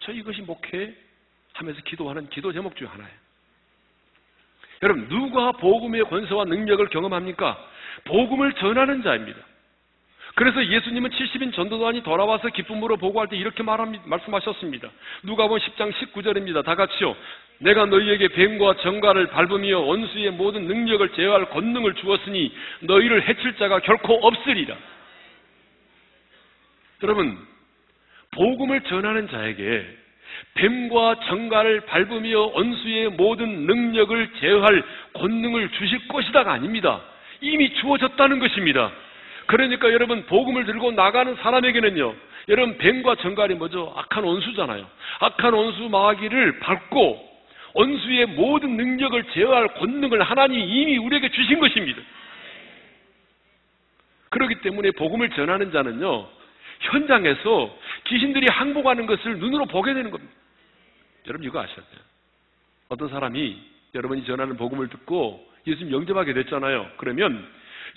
[0.00, 0.94] 저 이것이 목회
[1.54, 3.22] 하면서 기도하는 기도 제목 중 하나예요.
[4.82, 7.68] 여러분 누가 복음의 권세와 능력을 경험합니까?
[8.04, 9.38] 복음을 전하는 자입니다.
[10.34, 14.88] 그래서 예수님은 70인 전도단이 돌아와서 기쁨으로 보고할 때 이렇게 말합니다, 말씀하셨습니다.
[15.24, 16.64] 누가 보면 10장 19절입니다.
[16.64, 17.14] 다 같이요.
[17.58, 24.14] 내가 너희에게 뱀과 정갈을 밟으며 원수의 모든 능력을 제어할 권능을 주었으니 너희를 해칠 자가 결코
[24.14, 24.76] 없으리라.
[27.02, 27.38] 여러분,
[28.32, 29.86] 복음을 전하는 자에게
[30.54, 37.02] 뱀과 정갈을 밟으며 원수의 모든 능력을 제어할 권능을 주실 것이다가 아닙니다.
[37.40, 38.90] 이미 주어졌다는 것입니다.
[39.46, 42.14] 그러니까 여러분 복음을 들고 나가는 사람에게는요.
[42.48, 43.92] 여러분 뱀과 정갈이 뭐죠?
[43.96, 44.86] 악한 원수잖아요.
[45.20, 47.32] 악한 원수 마귀를 밟고
[47.74, 52.00] 원수의 모든 능력을 제어할 권능을 하나님이 이미 우리에게 주신 것입니다.
[54.30, 56.26] 그렇기 때문에 복음을 전하는 자는요.
[56.80, 60.32] 현장에서 귀신들이 항복하는 것을 눈으로 보게 되는 겁니다.
[61.26, 62.00] 여러분 이거 아셔야 돼요.
[62.88, 63.56] 어떤 사람이
[63.94, 66.90] 여러분이 전하는 복음을 듣고 예수님 영접하게 됐잖아요.
[66.96, 67.46] 그러면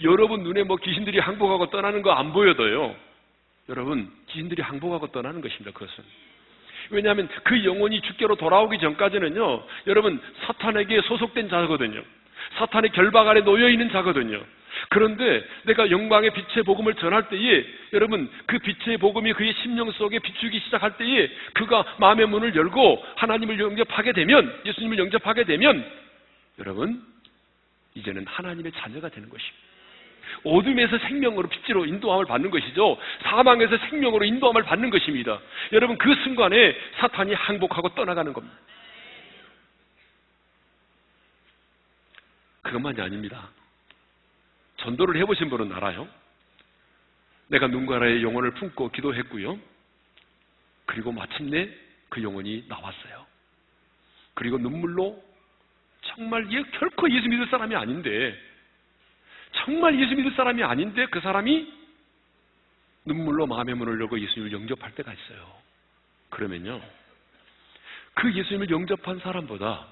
[0.04, 2.96] 여러분 눈에 뭐 귀신들이 항복하고 떠나는 거 안 보여도요.
[3.70, 5.72] 여러분 귀신들이 항복하고 떠나는 것입니다.
[5.72, 6.04] 그것은.
[6.92, 9.64] 왜냐하면 그 영혼이 주께로 돌아오기 전까지는요.
[9.88, 12.04] 여러분 사탄에게 소속된 자거든요.
[12.58, 14.44] 사탄의 결박 아래 놓여 있는 자거든요.
[14.90, 20.60] 그런데 내가 영광의 빛의 복음을 전할 때에 여러분 그 빛의 복음이 그의 심령 속에 비추기
[20.60, 25.90] 시작할 때에 그가 마음의 문을 열고 하나님을 영접하게 되면 예수님을 영접하게 되면
[26.60, 27.02] 여러분
[27.96, 29.65] 이제는 하나님의 자녀가 되는 것입니다.
[30.44, 32.98] 어둠에서 생명으로 빛으로 인도함을 받는 것이죠.
[33.24, 35.40] 사망에서 생명으로 인도함을 받는 것입니다.
[35.72, 38.56] 여러분 그 순간에 사탄이 항복하고 떠나가는 겁니다.
[42.62, 43.50] 그것만이 아닙니다.
[44.78, 46.08] 전도를 해보신 분은 알아요.
[47.48, 49.60] 내가 누군가의 영혼을 품고 기도했고요.
[50.86, 51.70] 그리고 마침내
[52.10, 53.26] 그 영혼이 나왔어요.
[54.34, 55.24] 그리고 눈물로
[56.02, 56.48] 정말
[56.80, 58.38] 결코 예수 믿을 사람이 아닌데
[59.56, 61.74] 정말 예수 믿을 사람이 아닌데 그 사람이
[63.06, 65.48] 눈물로 마음의 문을 열고 예수님을 영접할 때가 있어요.
[66.30, 66.82] 그러면요.
[68.16, 69.86] 그 예수님을 영접한 사람보다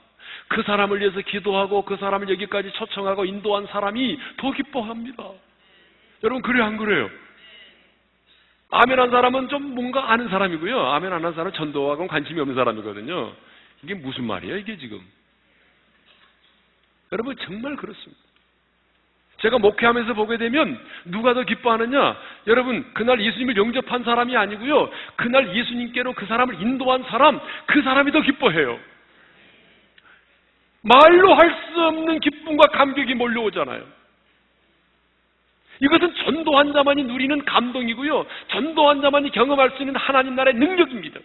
[0.47, 5.23] 그 사람을 위해서 기도하고 그 사람을 여기까지 초청하고 인도한 사람이 더 기뻐합니다.
[6.23, 7.10] 여러분 그래 안 그래요?
[8.71, 10.80] 아멘 한 사람은 좀 뭔가 아는 사람이고요.
[10.93, 13.34] 아멘 안 한 사람은 전도하고 관심이 없는 사람이거든요.
[13.84, 14.99] 이게 무슨 말이에요, 이게 지금?
[17.12, 18.23] 여러분 정말 그렇습니다.
[19.43, 22.17] 제가 목회하면서 보게 되면 누가 더 기뻐하느냐?
[22.47, 24.89] 여러분, 그날 예수님을 영접한 사람이 아니고요.
[25.17, 28.79] 그날 예수님께로 그 사람을 인도한 사람, 그 사람이 더 기뻐해요.
[30.82, 33.84] 말로 할 수 없는 기쁨과 감격이 몰려오잖아요.
[35.79, 38.25] 이것은 전도한 자만이 누리는 감동이고요.
[38.49, 41.19] 전도한 자만이 경험할 수 있는 하나님 나라의 능력입니다.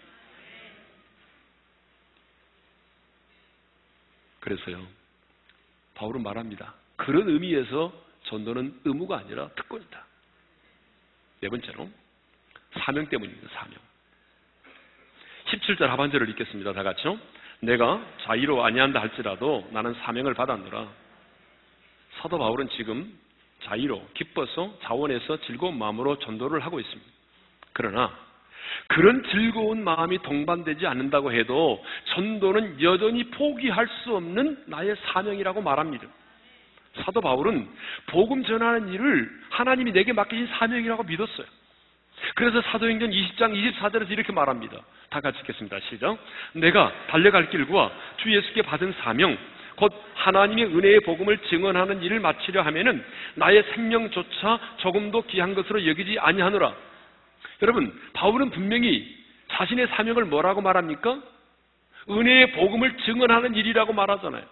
[4.41, 4.85] 그래서요.
[5.95, 6.75] 바울은 말합니다.
[6.97, 10.05] 그런 의미에서 전도는 의무가 아니라 특권이다.
[11.41, 11.89] 네 번째로
[12.79, 13.49] 사명 때문입니다.
[13.55, 13.79] 사명.
[15.47, 16.73] 17절 하반절을 읽겠습니다.
[16.73, 17.19] 다 같이요.
[17.61, 20.89] 내가 자의로 아니한다 할지라도 나는 사명을 받았노라.
[22.21, 23.19] 사도 바울은 지금
[23.63, 27.11] 자의로 기뻐서 자원해서 즐거운 마음으로 전도를 하고 있습니다.
[27.73, 28.17] 그러나
[28.89, 36.07] 그런 즐거운 마음이 동반되지 않는다고 해도 전도는 여전히 포기할 수 없는 나의 사명이라고 말합니다.
[36.97, 37.69] 사도 바울은
[38.07, 41.47] 복음 전하는 일을 하나님이 내게 맡기신 사명이라고 믿었어요.
[42.35, 44.79] 그래서 사도행전 20장 24절에서 이렇게 말합니다.
[45.11, 45.79] 다 같이 읽겠습니다.
[45.89, 46.19] 시작.
[46.53, 49.37] 내가 달려갈 길과 주 예수께 받은 사명,
[49.77, 53.05] 곧 하나님의 은혜의 복음을 증언하는 일을 마치려 하면은
[53.37, 56.75] 나의 생명조차 조금도 귀한 것으로 여기지 아니하노라.
[57.63, 59.17] 여러분, 바울은 분명히
[59.49, 61.21] 자신의 사명을 뭐라고 말합니까?
[62.11, 64.43] 은혜의 복음을 증언하는 일이라고 말하잖아요.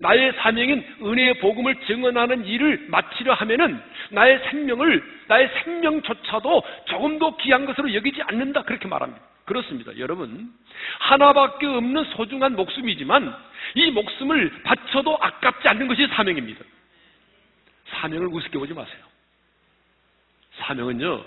[0.00, 7.66] 나의 사명인 은혜의 복음을 증언하는 일을 마치려 하면은 나의 생명을 나의 생명조차도 조금 더 귀한
[7.66, 9.22] 것으로 여기지 않는다 그렇게 말합니다.
[9.44, 9.96] 그렇습니다.
[9.98, 10.52] 여러분
[11.00, 13.36] 하나밖에 없는 소중한 목숨이지만
[13.74, 16.64] 이 목숨을 바쳐도 아깝지 않는 것이 사명입니다.
[17.88, 19.04] 사명을 우습게 보지 마세요.
[20.54, 21.24] 사명은요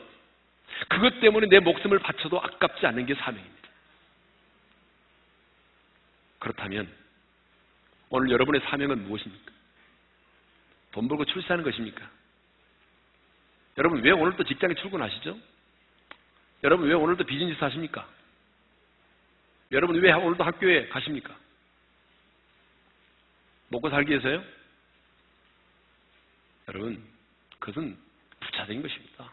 [0.88, 3.70] 그것 때문에 내 목숨을 바쳐도 아깝지 않는 게 사명입니다.
[6.40, 7.03] 그렇다면
[8.16, 9.52] 오늘 여러분의 사명은 무엇입니까?
[10.92, 12.08] 돈 벌고 출세하는 것입니까?
[13.80, 15.36] 여러분 왜 오늘도 직장에 출근하시죠?
[16.64, 18.08] 여러분 왜 오늘도 비즈니스 하십니까?
[19.72, 21.36] 여러분 왜 오늘도 학교에 가십니까?
[23.70, 24.44] 먹고 살기 위해서요?
[26.68, 27.04] 여러분
[27.58, 27.98] 그것은
[28.42, 29.32] 부차적인 것입니다.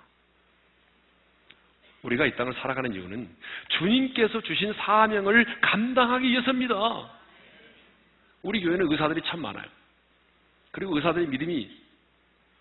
[2.01, 3.29] 우리가 이 땅을 살아가는 이유는
[3.69, 7.20] 주님께서 주신 사명을 감당하기 위해서입니다.
[8.43, 9.67] 우리 교회는 의사들이 참 많아요.
[10.71, 11.71] 그리고 의사들의 믿음이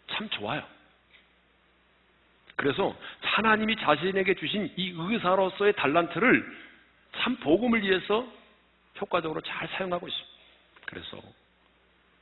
[0.08, 0.66] 참 좋아요.
[2.56, 6.58] 그래서 하나님이 자신에게 주신 이 의사로서의 달란트를
[7.18, 8.28] 참 복음을 위해서
[9.00, 10.30] 효과적으로 잘 사용하고 있습니다.
[10.86, 11.22] 그래서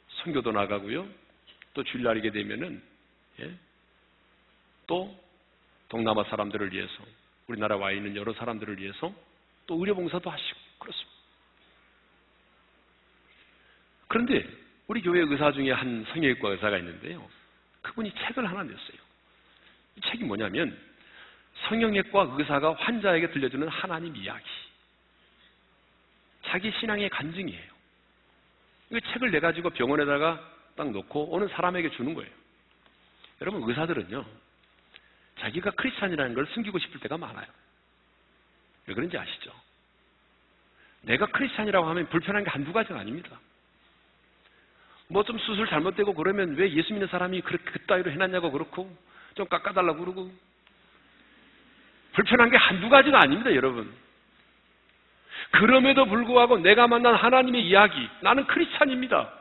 [0.10, 1.08] 선교도 나가고요.
[1.74, 2.84] 또 주일날이게 되면은
[3.40, 3.52] 예?
[4.86, 5.18] 또
[5.90, 7.04] 동남아 사람들을 위해서
[7.48, 9.14] 우리나라 와 있는 여러 사람들을 위해서
[9.66, 11.17] 또 의료 봉사도 하시고 그렇습니다.
[14.08, 14.48] 그런데
[14.88, 17.28] 우리 교회 의사 중에 한 성형외과 의사가 있는데요.
[17.82, 18.98] 그분이 책을 하나 냈어요.
[19.96, 20.78] 이 책이 뭐냐면
[21.68, 24.46] 성형외과 의사가 환자에게 들려주는 하나님 이야기.
[26.44, 27.78] 자기 신앙의 간증이에요.
[28.92, 30.40] 이 책을 내가지고 병원에다가
[30.76, 32.32] 딱 놓고 오는 사람에게 주는 거예요.
[33.42, 34.26] 여러분, 의사들은요,
[35.40, 37.48] 자기가 크리스찬이라는 걸 숨기고 싶을 때가 많아요.
[38.86, 39.52] 왜 그런지 아시죠?
[41.02, 43.40] 내가 크리스찬이라고 하면 불편한 게 한두 가지가 아닙니다.
[45.10, 48.90] 뭐 좀 수술 잘못되고 그러면 왜 예수 믿는 사람이 그렇게 그따위로 해놨냐고 그렇고
[49.36, 50.32] 좀 깎아달라고 그러고
[52.14, 53.94] 불편한 게 한두 가지가 아닙니다, 여러분.
[55.52, 59.32] 그럼에도 불구하고 내가 만난 하나님의 이야기, 나는 크리스찬입니다.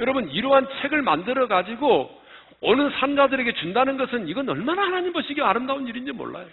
[0.00, 2.20] 여러분, 이러한 책을 만들어 가지고
[2.60, 6.48] 오는 산자들에게 준다는 것은 이건 얼마나 하나님 보시기에 아름다운 일인지 몰라요.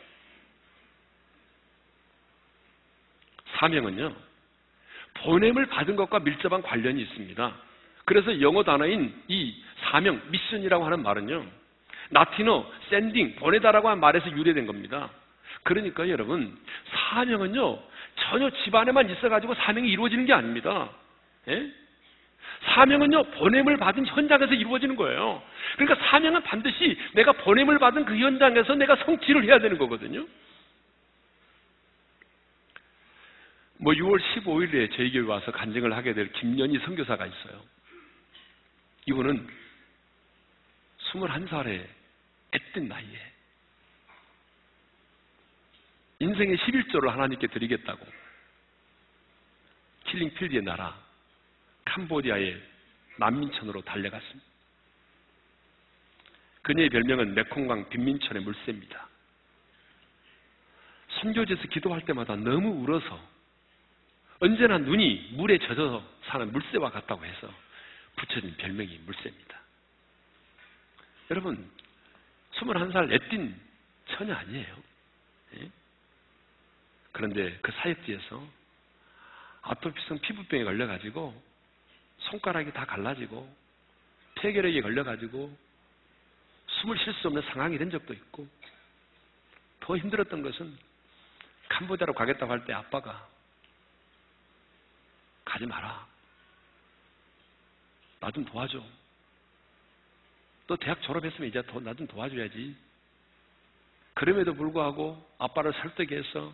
[3.55, 4.13] 사명은요,
[5.23, 7.53] 보냄을 받은 것과 밀접한 관련이 있습니다.
[8.05, 11.45] 그래서 영어 단어인 이 사명, 미션이라고 하는 말은요,
[12.09, 15.09] 나티노, 샌딩, 보내다라고 하는 말에서 유래된 겁니다.
[15.63, 17.79] 그러니까 여러분, 사명은요,
[18.15, 20.89] 전혀 집안에만 있어 가지고 사명이 이루어지는 게 아닙니다.
[21.49, 21.69] 예?
[22.61, 25.41] 사명은요, 보냄을 받은 현장에서 이루어지는 거예요.
[25.75, 30.25] 그러니까 사명은 반드시 내가 보냄을 받은 그 현장에서 내가 성취를 해야 되는 거거든요.
[33.79, 37.63] 뭐 6월 15일에 저희 교회 와서 간증을 하게 될 김연희 선교사가 있어요.
[39.05, 39.47] 이분은
[40.99, 41.87] 21살에
[42.51, 43.33] 앳된 나이에
[46.19, 48.05] 인생의 11조를 하나님께 드리겠다고
[50.05, 50.97] 킬링필드의 나라
[51.85, 52.61] 캄보디아의
[53.17, 54.45] 난민촌으로 달려갔습니다.
[56.63, 59.07] 그녀의 별명은 메콩강 빈민촌의 물새입니다.
[61.21, 63.36] 선교지에서 기도할 때마다 너무 울어서
[64.39, 67.51] 언제나 눈이 물에 젖어서 사는 물새와 같다고 해서
[68.15, 69.59] 붙여진 별명이 물새입니다.
[71.31, 71.69] 여러분,
[72.53, 73.59] 21살 애띤
[74.09, 74.75] 처녀 아니에요.
[75.55, 75.69] 예?
[77.11, 78.47] 그런데 그 사역지에서
[79.63, 81.43] 아토피성 피부병에 걸려가지고
[82.19, 83.53] 손가락이 다 갈라지고
[84.35, 85.57] 폐결핵에 걸려가지고
[86.67, 88.47] 숨을 쉴 수 없는 상황이 된 적도 있고
[89.79, 90.77] 더 힘들었던 것은
[91.69, 93.27] 캄보디아로 가겠다고 할 때 아빠가
[95.47, 96.05] 가지 마라.
[98.19, 98.83] 나 좀 도와줘.
[100.67, 102.75] 또 대학 졸업했으면 이제 나 좀 도와줘야지.
[104.13, 106.53] 그럼에도 불구하고 아빠를 설득해서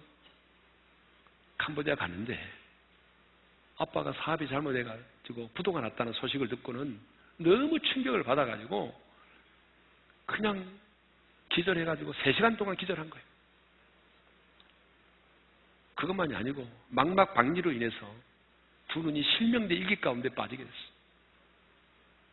[1.58, 2.38] 캄보디아 갔는데
[3.78, 7.00] 아빠가 사업이 잘못해가지고 부도가 났다는 소식을 듣고는
[7.38, 9.02] 너무 충격을 받아가지고
[10.26, 10.80] 그냥
[11.50, 13.26] 기절해가지고 3시간 동안 기절한 거예요.
[15.96, 18.14] 그것만이 아니고 망막 박리로 인해서
[18.94, 20.94] 두 눈이 실명대 일기 가운데 빠지게 됐어요.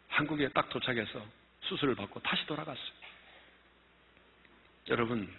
[0.08, 1.24] 한국에 딱 도착해서
[1.62, 3.00] 수술을 받고 다시 돌아갔어요.
[4.88, 5.32] 여러분,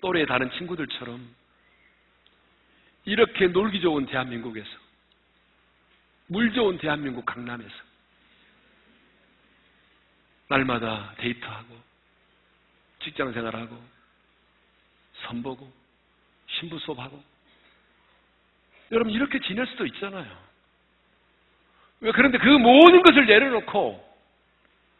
[0.00, 1.34] 또래 다른 친구들처럼
[3.04, 4.70] 이렇게 놀기 좋은 대한민국에서
[6.28, 7.74] 물 좋은 대한민국 강남에서
[10.48, 11.78] 날마다 데이트하고
[13.02, 13.78] 직장 생활하고
[15.26, 15.70] 선보고
[16.46, 17.22] 신부 수업하고
[18.92, 20.44] 여러분 이렇게 지낼 수도 있잖아요.
[22.00, 24.14] 왜 그런데 그 모든 것을 내려놓고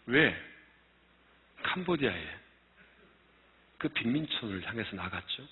[0.06, 0.36] 왜
[1.62, 2.44] 캄보디아에
[3.78, 5.46] 그 빈민촌을 향해서 나갔죠?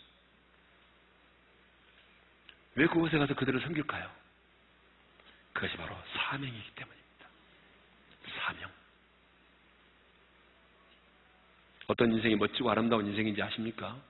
[2.75, 4.11] 왜 그곳에 가서 그들을 섬길까요?
[5.53, 7.27] 그것이 바로 사명이기 때문입니다.
[8.39, 8.71] 사명.
[11.89, 14.01] 어떤 인생이 멋지고 아름다운 인생인지 아십니까?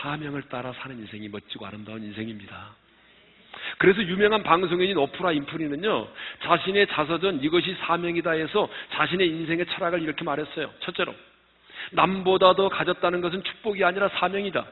[0.00, 2.74] 사명을 따라 사는 인생이 멋지고 아름다운 인생입니다.
[3.78, 6.08] 그래서 유명한 방송인인 오프라 인프리는요,
[6.42, 10.70] 자신의 자서전 이것이 사명이다 해서 자신의 인생의 철학을 이렇게 말했어요.
[10.80, 11.14] 첫째로,
[11.92, 14.64] 남보다 더 가졌다는 것은 축복이 아니라 사명이다.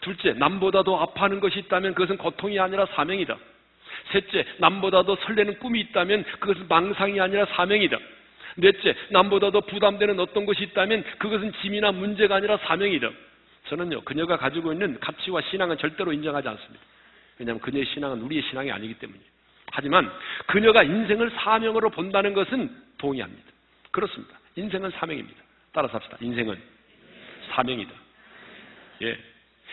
[0.00, 3.36] 둘째, 남보다 더 아파하는 것이 있다면 그것은 고통이 아니라 사명이다.
[4.12, 7.98] 셋째, 남보다 더 설레는 꿈이 있다면 그것은 망상이 아니라 사명이다.
[8.56, 13.10] 넷째, 남보다 더 부담되는 어떤 것이 있다면 그것은 짐이나 문제가 아니라 사명이다.
[13.68, 16.84] 저는요, 그녀가 가지고 있는 가치와 신앙은 절대로 인정하지 않습니다.
[17.38, 19.28] 왜냐하면 그녀의 신앙은 우리의 신앙이 아니기 때문이에요.
[19.70, 20.10] 하지만
[20.46, 23.44] 그녀가 인생을 사명으로 본다는 것은 동의합니다.
[23.90, 24.38] 그렇습니다.
[24.56, 25.40] 인생은 사명입니다.
[25.72, 26.16] 따라서 합시다.
[26.20, 26.58] 인생은
[27.50, 27.92] 사명이다.
[29.02, 29.18] 예.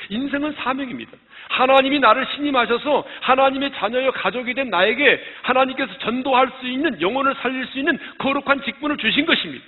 [0.10, 1.12] 인생은 사명입니다.
[1.50, 7.80] 하나님이 나를 신임하셔서 하나님의 자녀여 가족이 된 나에게 하나님께서 전도할 수 있는 영혼을 살릴 수
[7.80, 9.64] 있는 거룩한 직분을 주신 것입니다.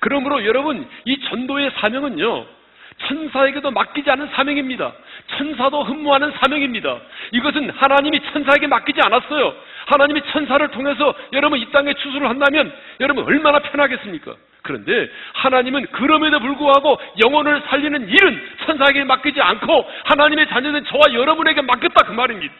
[0.00, 2.57] 그러므로 여러분 이 전도의 사명은요
[3.06, 4.92] 천사에게도 맡기지 않은 사명입니다.
[5.36, 7.00] 천사도 흠모하는 사명입니다.
[7.32, 9.54] 이것은 하나님이 천사에게 맡기지 않았어요.
[9.86, 14.34] 하나님이 천사를 통해서 여러분 이 땅에 추수를 한다면 여러분 얼마나 편하겠습니까?
[14.62, 22.06] 그런데 하나님은 그럼에도 불구하고 영혼을 살리는 일은 천사에게 맡기지 않고 하나님의 자녀된 저와 여러분에게 맡겼다
[22.06, 22.52] 그 말입니다.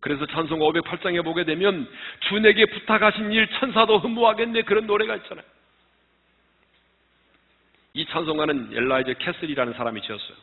[0.00, 1.88] 그래서 찬송 508장에 보게 되면
[2.20, 5.44] 주에게 부탁하신 일 천사도 흠모하겠네 그런 노래가 있잖아요.
[7.96, 10.36] 이 찬송가는 엘라이저 캐슬이라는 사람이 지었어요.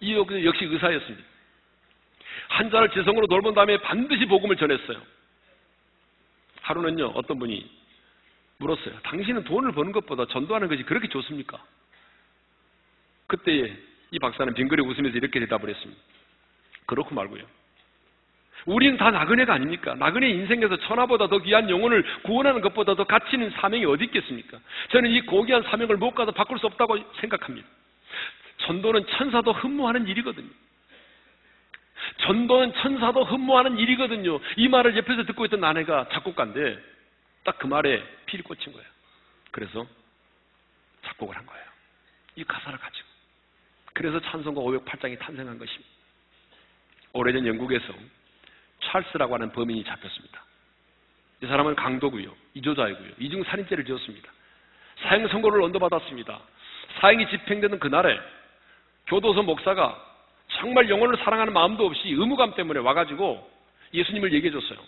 [0.00, 0.12] 이
[0.44, 1.24] 역시 의사였습니다.
[2.48, 5.00] 한자를 지성으로 돌본 다음에 반드시 복음을 전했어요.
[6.62, 7.70] 하루는요, 어떤 분이
[8.56, 8.98] 물었어요.
[9.04, 11.64] 당신은 돈을 버는 것보다 전도하는 것이 그렇게 좋습니까?
[13.28, 13.76] 그때
[14.10, 16.02] 이 박사는 빙그레 웃으면서 이렇게 대답을 했습니다.
[16.86, 17.44] 그렇고 말고요.
[18.66, 19.94] 우리는 다 나그네가 아닙니까?
[19.94, 24.58] 나그네 인생에서 천하보다 더 귀한 영혼을 구원하는 것보다 더 가치 있는 사명이 어디 있겠습니까?
[24.90, 27.66] 저는 이 고귀한 사명을 못 가서 바꿀 수 없다고 생각합니다.
[28.58, 30.48] 전도는 천사도 흠모하는 일이거든요.
[32.18, 34.40] 전도는 천사도 흠모하는 일이거든요.
[34.56, 36.78] 이 말을 옆에서 듣고 있던 아내가 작곡가인데
[37.44, 38.86] 딱 그 말에 피를 꽂힌 거예요.
[39.50, 39.86] 그래서
[41.02, 41.64] 작곡을 한 거예요.
[42.36, 43.08] 이 가사를 가지고.
[43.94, 45.88] 그래서 찬송가 508장이 탄생한 것입니다.
[47.12, 47.94] 오래전 영국에서
[48.88, 50.42] 찰스라고 하는 범인이 잡혔습니다.
[51.42, 52.34] 이 사람은 강도고요.
[52.54, 53.10] 이조자이고요.
[53.18, 54.30] 이중 살인죄를 지었습니다.
[55.02, 56.40] 사형 선고를 언도받았습니다.
[57.00, 58.18] 사형이 집행되는 그날에
[59.06, 60.04] 교도소 목사가
[60.48, 63.48] 정말 영혼을 사랑하는 마음도 없이 의무감 때문에 와가지고
[63.94, 64.78] 예수님을 얘기해 줬어요.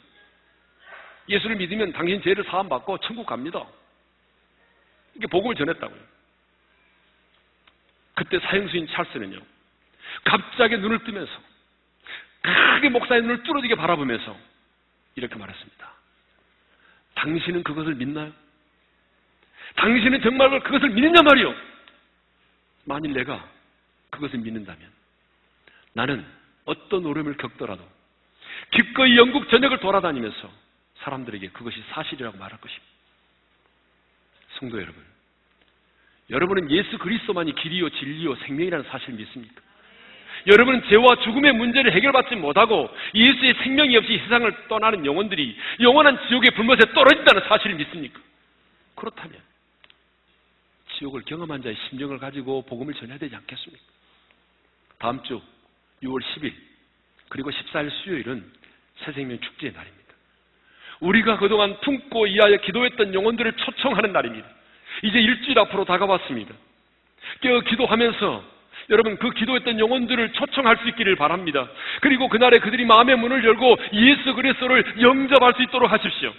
[1.29, 3.65] 예수를 믿으면 당신 죄를 사함받고 천국 갑니다.
[5.15, 6.01] 이게 복음을 전했다고요.
[8.15, 9.39] 그때 사형수인 찰스는요.
[10.25, 11.33] 갑자기 눈을 뜨면서
[12.43, 14.37] 크게 목사의 눈을 뚫어지게 바라보면서
[15.17, 15.93] 이렇게 말했습니다.
[17.15, 18.33] 당신은 그것을 믿나요?
[19.77, 21.55] 당신은 정말 그것을 믿느냐 말이요?
[22.85, 23.47] 만일 내가
[24.11, 24.91] 그것을 믿는다면
[25.93, 26.25] 나는
[26.65, 27.87] 어떤 오름을 겪더라도
[28.71, 30.51] 기꺼이 영국 전역을 돌아다니면서
[30.99, 32.87] 사람들에게 그것이 사실이라고 말할 것입니다.
[34.59, 35.03] 성도 여러분,
[36.29, 39.63] 여러분은 예수 그리스도만이 길이요 진리요 생명이라는 사실을 믿습니까?
[40.47, 46.79] 여러분은 죄와 죽음의 문제를 해결받지 못하고 예수의 생명이 없이 세상을 떠나는 영혼들이 영원한 지옥의 불못에
[46.95, 48.21] 떨어진다는 사실을 믿습니까?
[48.95, 49.39] 그렇다면
[50.97, 53.85] 지옥을 경험한 자의 심령을 가지고 복음을 전해야 되지 않겠습니까?
[54.99, 55.41] 다음 주
[56.03, 56.53] 6월 10일
[57.29, 58.45] 그리고 14일 수요일은
[58.99, 60.01] 새생명 축제의 날입니다.
[61.01, 64.47] 우리가 그동안 품고 이하여 기도했던 영혼들을 초청하는 날입니다.
[65.03, 66.55] 이제 일주일 앞으로 다가왔습니다.
[67.41, 68.60] 깨어 기도하면서
[68.91, 71.69] 여러분 그 기도했던 영혼들을 초청할 수 있기를 바랍니다.
[72.01, 76.33] 그리고 그날에 그들이 마음의 문을 열고 예수 그리스도를 영접할 수 있도록 하십시오.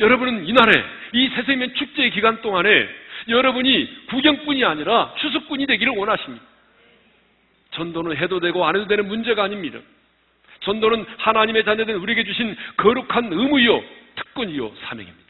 [0.00, 2.88] 여러분은 이날에 이 새생명 축제의 기간 동안에
[3.28, 6.44] 여러분이 구경꾼이 아니라 추수꾼이 되기를 원하십니다.
[7.70, 9.78] 전도는 해도 되고 안 해도 되는 문제가 아닙니다.
[10.60, 13.82] 전도는 하나님의 자녀된 우리에게 주신 거룩한 의무요,
[14.16, 15.28] 특권이요, 사명입니다.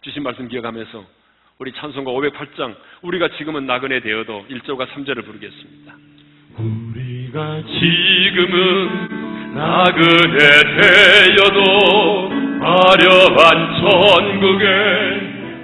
[0.00, 1.19] 주신 말씀 기억하면서
[1.60, 5.92] 우리 찬송가 508장 우리가 지금은 나그네 되어도 1절과 3절을 부르겠습니다.
[6.58, 10.38] 우리가 지금은 나그네
[10.80, 12.30] 되어도
[12.62, 14.64] 아려한 천국에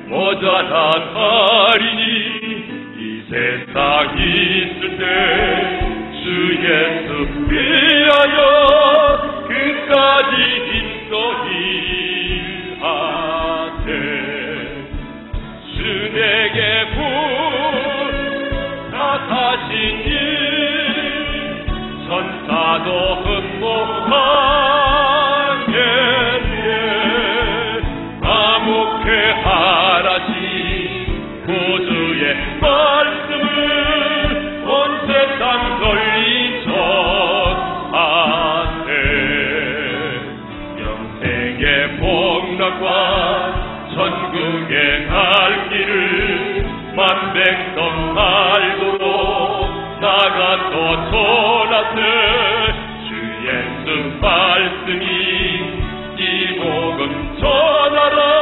[0.08, 2.02] 모자라다리니
[2.98, 5.86] 이 세상 있을 때
[6.26, 6.28] 주
[6.58, 7.08] 예수
[7.48, 8.38] 위하여
[9.46, 10.34] 끝까지
[10.66, 11.14] 힘써
[11.46, 12.84] 일하
[16.16, 16.86] 내게
[18.90, 20.08] 부탁하시니
[22.08, 24.65] 천사도 흠모하
[47.06, 49.00] 길을 만백성 알도록
[50.00, 52.00] 나가서 전하세
[53.06, 53.10] 주
[53.46, 53.86] 예수
[54.20, 55.04] 말씀이
[56.18, 58.35] 이 복음 전하라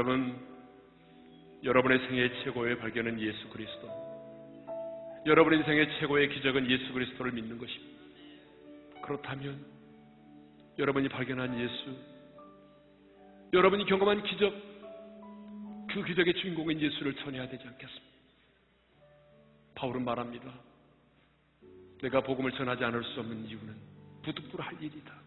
[0.00, 0.34] 여러분,
[1.62, 3.86] 여러분의 생애의 최고의 발견은 예수 그리스도.
[5.26, 8.00] 여러분의 인생의 최고의 기적은 예수 그리스도를 믿는 것입니다.
[9.02, 9.62] 그렇다면
[10.78, 11.98] 여러분이 발견한 예수,
[13.52, 14.54] 여러분이 경험한 기적,
[15.92, 18.06] 그 기적의 주인공인 예수를 전해야 되지 않겠습니까?
[19.74, 20.50] 바울은 말합니다.
[22.00, 23.76] 내가 복음을 전하지 않을 수 없는 이유는
[24.22, 25.19] 부득불할 일이다.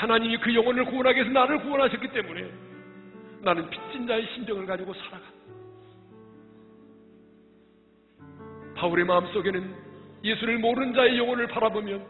[0.00, 2.50] 하나님이 그 영혼을 구원하기 위해서 나를 구원하셨기 때문에
[3.42, 5.26] 나는 빚진 자의 심정을 가지고 살아간다.
[8.76, 9.74] 바울의 마음속에는
[10.24, 12.02] 예수를 모르는 자의 영혼을 바라보면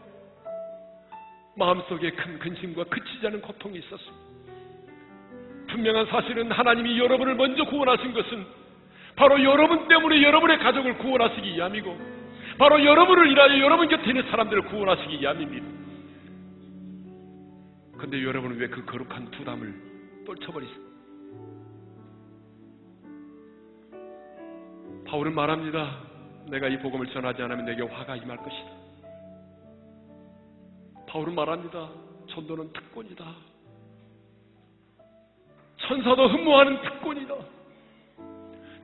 [1.57, 4.31] 마음속에 큰 근심과 그치지 않은 고통이 있었습니다.
[5.67, 8.45] 분명한 사실은 하나님이 여러분을 먼저 구원하신 것은
[9.17, 11.97] 바로 여러분 때문에 여러분의 가족을 구원하시기 위함이고
[12.57, 15.80] 바로 여러분을 인하여 여러분 곁에 있는 사람들을 구원하시기 위함입니다.
[18.01, 19.73] 근데 여러분은 왜 그 거룩한 부담을
[20.25, 20.91] 떨쳐버리세요?
[25.05, 26.01] 바울은 말합니다.
[26.49, 28.71] 내가 이 복음을 전하지 않으면 내게 화가 임할 것이다.
[31.07, 31.89] 바울은 말합니다.
[32.29, 33.23] 전도는 특권이다.
[35.77, 37.35] 천사도 흠모하는 특권이다.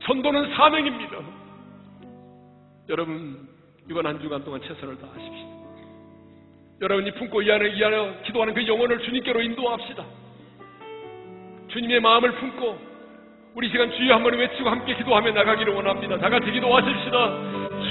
[0.05, 1.17] 전도는 사명입니다.
[2.89, 3.49] 여러분,
[3.89, 5.66] 이번 한 주간 동안 최선을 다하십시오.
[6.79, 10.03] 여러분이 품고 이하는, 이하는 기도하는 그 영혼을 주님께로 인도합시다.
[11.69, 12.77] 주님의 마음을 품고
[13.55, 16.17] 우리 시간 주여 한번 외치고 함께 기도하며 나가기를 원합니다.
[16.19, 17.17] 다 같이 기도하십시다.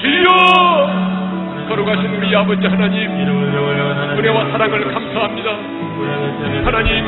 [0.01, 1.66] 주여!
[1.68, 5.51] 걸어가신 우리 아버지 하나님, 은혜와 사랑을 감사합니다.
[6.64, 7.05] 하나님,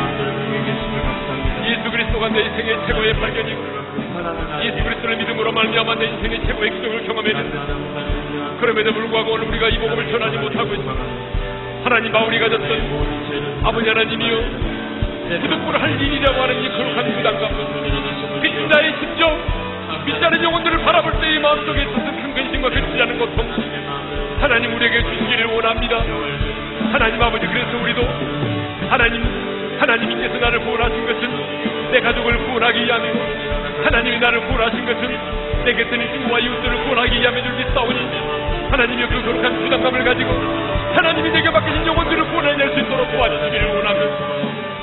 [1.64, 3.62] 예수 그리스도가 내 인생의 최고의 발견이고
[4.64, 10.10] 예수 그리스도를 믿음으로 말미암아 내 인생의 최고의 기적을 경험했는데 그럼에도 불구하고 오늘 우리가 이 복음을
[10.10, 11.37] 전하지 못하고 있습니다.
[11.84, 14.36] 하나님 바울이 가졌던 아버지 하나님이여
[15.40, 19.58] 부득불 할 일이라고 하는 이 거룩한 부담감 빚자의 심정
[20.04, 23.48] 빚자는 영혼들을 바라볼 때의 마음속에 있어서 큰 근심과 그치지 않은 고통
[24.40, 25.96] 하나님 우리에게 주시기를 원합니다.
[26.92, 28.02] 하나님 아버지 그래서 우리도
[28.88, 29.22] 하나님
[29.78, 33.18] 하나님께서 나를 구원하신 것은 내 가족을 구원하기 위함이고
[33.84, 39.22] 하나님이 나를 구원하신 것은 내 곁에 있는 친구와 이웃들을 구원하기 위함에 줄 믿사오니 하나님이 그
[39.22, 40.30] 거룩한 부담감을 가지고
[40.94, 44.00] 하나님이 내게 맡기신 영혼들을 구원해낼 수 있도록 도와주시기를 원하며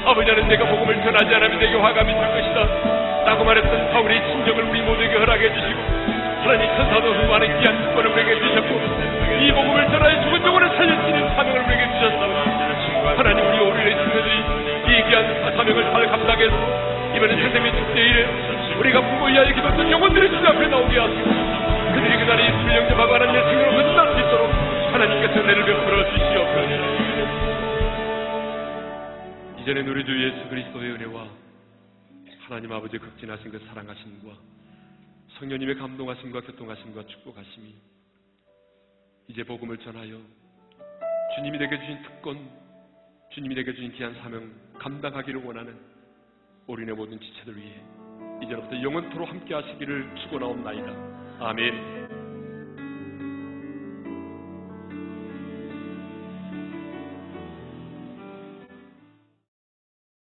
[0.05, 3.25] 아버지 하나님 내가 복음을 전하지 않으면 내게 화가 미칠 것이다.
[3.25, 5.81] 라고 말했던 바울의 심정을 우리 모두에게 허락해 주시고
[6.43, 8.69] 하나님 천사도 흠하는 귀한 특권을 우리에게 주셨고
[9.41, 14.43] 이 복음을 전하여 죽은 영혼을 살릴 수 있는 사명을 우리에게 주셨사오니 하나님 우리 오늘의 친구들이
[14.87, 16.55] 이 귀한 사명을 잘 감당해서
[17.15, 18.27] 이번에 선생님의 축제일에
[18.77, 21.44] 우리가 부모 이하의 기도했던 영혼들의 주님 앞에 나오게 하시고
[21.95, 24.51] 그들이 그날에 예수를 영접하고 하나님의 생으로 건너갈 수 있도록
[24.93, 26.95] 하나님께서 은혜를 베풀어 주시옵소서
[29.61, 31.27] 이전에 우리 주 예수 그리스도의 은혜와
[32.41, 34.33] 하나님 아버지의 극진하신 그 사랑하심과
[35.39, 37.73] 성령님의 감동하심과 교통하심과 축복하심이
[39.29, 40.19] 이제 복음을 전하여
[41.35, 42.37] 주님이 내게 주신 특권,
[43.31, 45.75] 주님이 내게 주신 귀한 사명 감당하기를 원하는
[46.67, 47.81] 우리네 모든 지체들 위해
[48.43, 51.24] 이제부터 영원토로 함께 하시기를 축원하옵나이다.
[51.39, 52.04] 아멘.